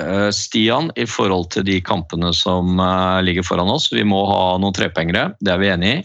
[0.00, 3.88] eh, Stian, i forhold til de kampene som uh, ligger foran oss?
[3.92, 6.04] Vi må ha noen trepengere, det er vi enig i.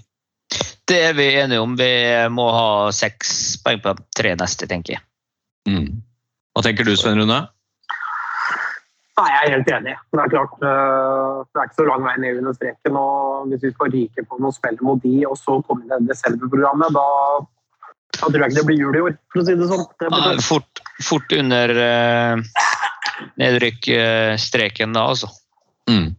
[0.91, 1.77] Det er vi enige om.
[1.79, 1.93] Vi
[2.33, 5.03] må ha seks poeng på de tre neste, tenker jeg.
[5.69, 6.01] Mm.
[6.51, 7.37] Hva tenker du, Svein Rune?
[9.21, 9.93] Nei, jeg er helt enig.
[10.11, 12.97] Det er klart, det er ikke så lang vei ned under streken.
[12.97, 15.99] og Hvis vi skal ryke på noen spill mot de, og så komme i det
[16.09, 17.05] desemberprogrammet, da,
[18.21, 19.85] da tror jeg ikke det blir jul i år, for å si det sånn.
[19.99, 20.31] Det Ja.
[20.45, 22.65] Fort, fort under uh,
[23.41, 25.31] nedrykk-streken da, altså.
[25.89, 26.11] Mm.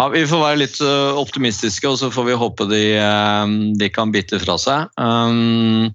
[0.00, 2.84] Ja, Vi får være litt øh, optimistiske, og så får vi håpe de,
[3.76, 4.88] de kan bite fra seg.
[4.96, 5.90] Um,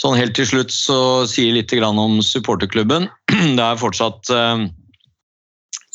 [0.00, 0.98] sånn Helt til slutt så
[1.28, 3.10] sier litt om supporterklubben.
[3.58, 4.32] Det er fortsatt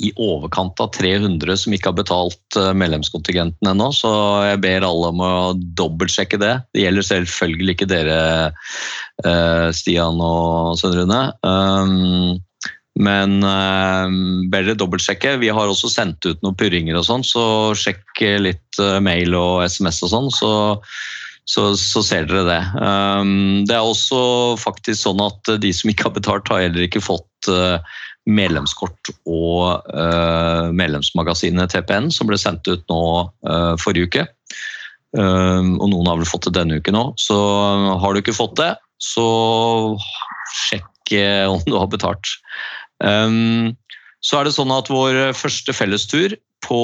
[0.02, 4.12] i overkant av 300 som ikke har betalt øh, medlemskontingenten ennå, så
[4.49, 5.34] jeg ber alle om å
[5.78, 6.54] dobbeltsjekke det.
[6.74, 8.22] Det gjelder selvfølgelig ikke dere,
[9.26, 11.26] øh, Stian og Svein Rune.
[11.45, 12.39] Um,
[12.99, 14.12] men eh,
[14.52, 15.38] ber dere dobbeltsjekke.
[15.41, 17.43] Vi har også sendt ut noen purringer og sånn, så
[17.78, 20.52] sjekk litt eh, mail og SMS og sånn, så,
[21.47, 22.62] så, så ser dere det.
[22.84, 24.22] Um, det er også
[24.60, 27.80] faktisk sånn at de som ikke har betalt, har heller ikke fått eh,
[28.30, 33.01] medlemskort og eh, medlemsmagasinet TPN, som ble sendt ut nå
[33.49, 34.28] eh, forrige uke.
[35.11, 37.17] Um, og noen har vel fått det denne uken òg.
[37.19, 37.36] Så
[37.99, 39.26] har du ikke fått det, så
[40.67, 42.38] sjekk eh, om du har betalt.
[43.03, 43.74] Um,
[44.22, 46.82] så er det sånn at vår første fellestur på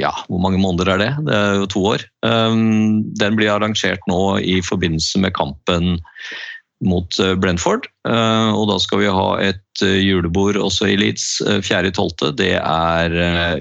[0.00, 1.10] ja, hvor mange måneder er det?
[1.26, 2.04] Det er jo to år.
[2.24, 5.98] Um, den blir arrangert nå i forbindelse med kampen
[6.82, 7.86] mot eh, Brentford.
[8.08, 12.34] Uh, og da skal vi ha et eh, julebord også i Leeds uh, 4.12.
[12.38, 13.56] Det er eh,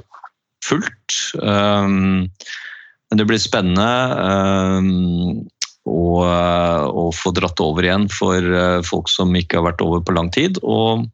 [0.65, 1.17] fullt.
[1.41, 3.89] Men det blir spennende.
[4.22, 5.49] Eh,
[5.82, 10.30] og få dratt over igjen for eh, folk som ikke har vært over på lang
[10.34, 10.59] tid.
[10.61, 11.07] Og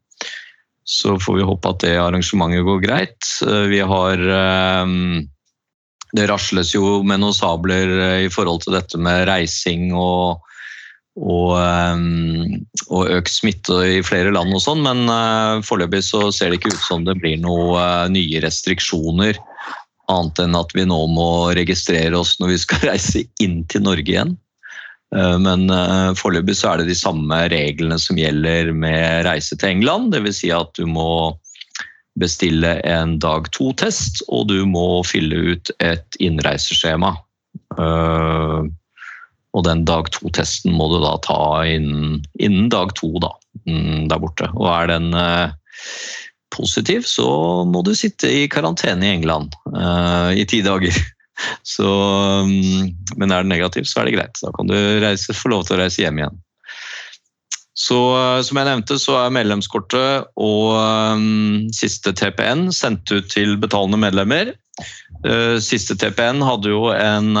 [0.88, 3.32] så får vi håpe at det arrangementet går greit.
[3.44, 4.86] Eh, Vi har eh,
[6.16, 10.44] Det rasles jo med noen sabler eh, i forhold til dette med reising og,
[11.18, 12.58] og, eh,
[12.88, 16.74] og økt smitte i flere land og sånn, men eh, foreløpig så ser det ikke
[16.76, 19.40] ut som det blir noen nye restriksjoner.
[20.08, 24.14] Annet enn at vi nå må registrere oss når vi skal reise inn til Norge
[24.14, 24.36] igjen.
[25.16, 29.74] Eh, Men eh, foreløpig så er det de samme reglene som gjelder med reise til
[29.74, 30.12] England.
[30.14, 30.42] Dvs.
[30.42, 31.34] Si at du må
[32.18, 37.12] bestille en dag to-test, og du må fylle ut et innreiseskjema.
[39.56, 43.32] Og den dag to-testen må du da ta innen, innen dag to da,
[43.64, 44.50] mm, der borte.
[44.58, 45.54] Og er den eh,
[46.54, 47.28] positiv, så
[47.68, 50.96] må du sitte i karantene i England uh, i ti dager.
[51.62, 54.40] Så, um, men er den negativ, så er det greit.
[54.42, 54.74] Da kan du
[55.04, 56.40] reise, få lov til å reise hjem igjen.
[57.78, 63.54] Så eh, som jeg nevnte, så er medlemskortet og um, siste TPN sendt ut til
[63.62, 64.50] betalende medlemmer.
[65.22, 67.38] Uh, Siste TPN hadde jo en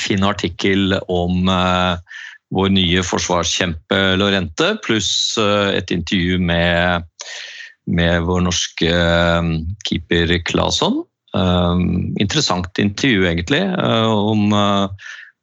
[0.00, 2.18] fin artikkel om eh,
[2.52, 7.06] vår nye forsvarskjempe Lorente, pluss eh, et intervju med,
[7.86, 9.50] med vår norske eh,
[9.88, 11.02] keeper Claesson.
[12.20, 13.62] Interessant intervju, egentlig,
[14.12, 14.50] om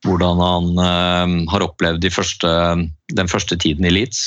[0.06, 2.52] hvordan han har opplevd de første,
[3.18, 4.20] den første tiden i Leeds.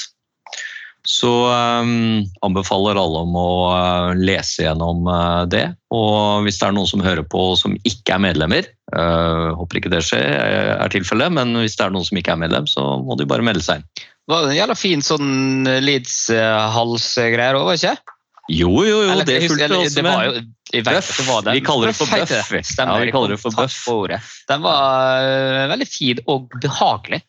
[1.09, 5.65] Så um, anbefaler alle om å uh, lese gjennom uh, det.
[5.91, 9.91] Og hvis det er noen som hører på som ikke er medlemmer, uh, håper ikke
[9.91, 10.29] det skjer,
[10.77, 13.47] er tilfellet, men hvis det er noen som ikke er medlem, så må de bare
[13.47, 14.07] melde seg inn.
[14.31, 18.19] Var det en jævla fin sånn Leeds-halsgreier òg, var det ikke?
[18.53, 20.23] Jo, jo, jo, Eller, det fulgte eller, også det med.
[20.23, 21.57] jo, jeg vet det var det.
[21.59, 22.55] Vi kaller det for bøff.
[22.69, 22.95] Stemmer.
[22.95, 24.23] Ja, vi kaller det for ordet.
[24.51, 25.27] Den var
[25.75, 27.23] veldig fin og behagelig.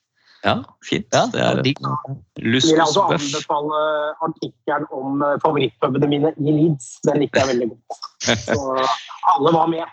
[0.43, 1.07] Ja, fint.
[1.15, 3.81] Ja, det er de- Jeg vil altså anbefale
[4.27, 6.97] artikkelen om eh, favorittpubene mine i Leeds.
[7.07, 7.99] Den likte jeg veldig godt.
[8.49, 8.87] Så
[9.35, 9.85] alle var med.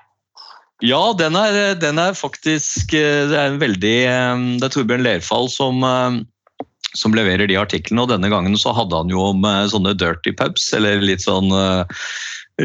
[0.82, 5.05] Ja, den er, den er faktisk eh, Det er en veldig eh, Det er Torbjørn
[5.05, 6.18] Lerfall som, eh,
[6.96, 10.32] som leverer de artiklene, og denne gangen så hadde han jo om eh, sånne dirty
[10.34, 11.84] pubs, eller litt sånn uh,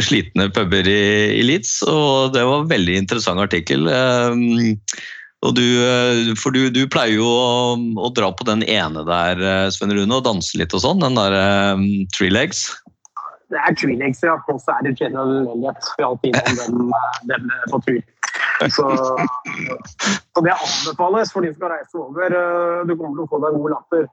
[0.01, 1.03] slitne puber i,
[1.37, 3.85] i Leeds, og det var en veldig interessant artikkel.
[3.87, 4.73] Um,
[5.45, 9.41] og du, eh, for du, du pleier jo å, å, dra på den ene der,
[9.41, 11.03] eh, Sven Rune, og danse litt og sånn.
[11.03, 11.37] Den der
[11.75, 11.85] um,
[12.15, 12.67] Three Legs.
[13.53, 14.35] Det er Three Legs, ja.
[14.49, 15.89] Og så er det General Elliot.
[15.95, 16.91] Vi har alltid innom
[17.29, 18.01] den, den på tur.
[18.71, 22.35] Så, så, det anbefales for de som skal reise over.
[22.87, 24.07] Du kommer til å få deg god latter.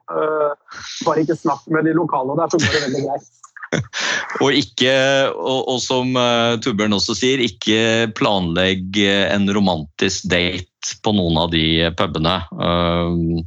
[1.07, 3.31] Bare ikke snakk med de lokale der, så går det veldig greit.
[4.43, 4.93] og, ikke,
[5.33, 11.51] og, og som uh, Torbjørn også sier, ikke planlegg en romantisk date på noen av
[11.53, 12.37] de pubene.
[12.57, 13.43] Um,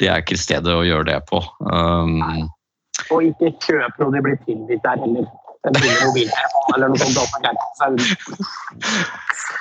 [0.00, 1.40] det er ikke stedet å gjøre det på.
[1.64, 2.46] Um,
[3.12, 5.26] og ikke kjøp når de blir tilbudt der heller.
[6.74, 8.02] eller noe sånt.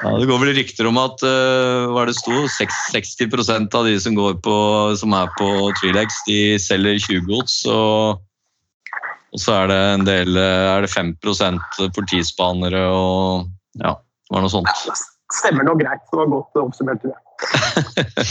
[0.03, 4.15] Ja, det går vel rykter om at uh, hva det sto, 60% av de som,
[4.17, 4.55] går på,
[4.99, 5.47] som er på
[5.79, 7.55] Trilex, de selger 20 gods.
[7.71, 8.19] Og
[9.35, 13.49] og så er det en del Er det 5% politispanere og
[13.81, 14.69] Ja, det var noe sånt.
[15.35, 16.03] Stemmer nok greit.
[16.07, 17.21] Det var godt oppsummert, tror jeg.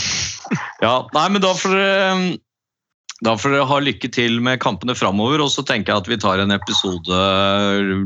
[0.85, 2.39] ja, nei, men da får dere
[3.23, 5.43] da får dere ha lykke til med kampene framover.
[5.45, 7.19] Og så tenker jeg at vi tar en episode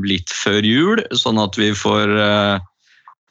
[0.06, 2.12] litt før jul, sånn at vi får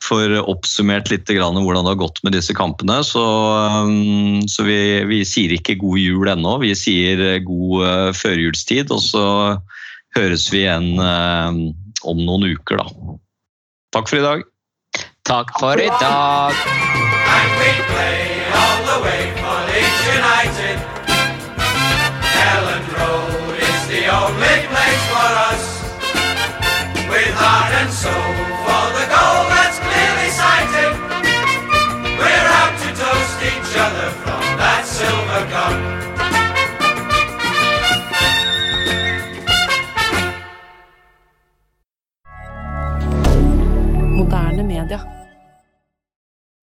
[0.04, 3.00] får oppsummert litt hvordan det har gått med disse kampene.
[3.06, 4.78] Så, um, så vi,
[5.10, 8.90] vi, sier ikke god jul ennå, vi sier eh, god uh, førjulstid.
[8.94, 9.26] Og så
[10.16, 11.52] høres vi igjen uh,
[12.08, 13.18] om noen uker, da.
[13.94, 14.46] Takk for i dag.
[15.28, 16.56] Takk for i dag.
[24.10, 25.62] only place for us
[27.08, 28.19] with heart and soul.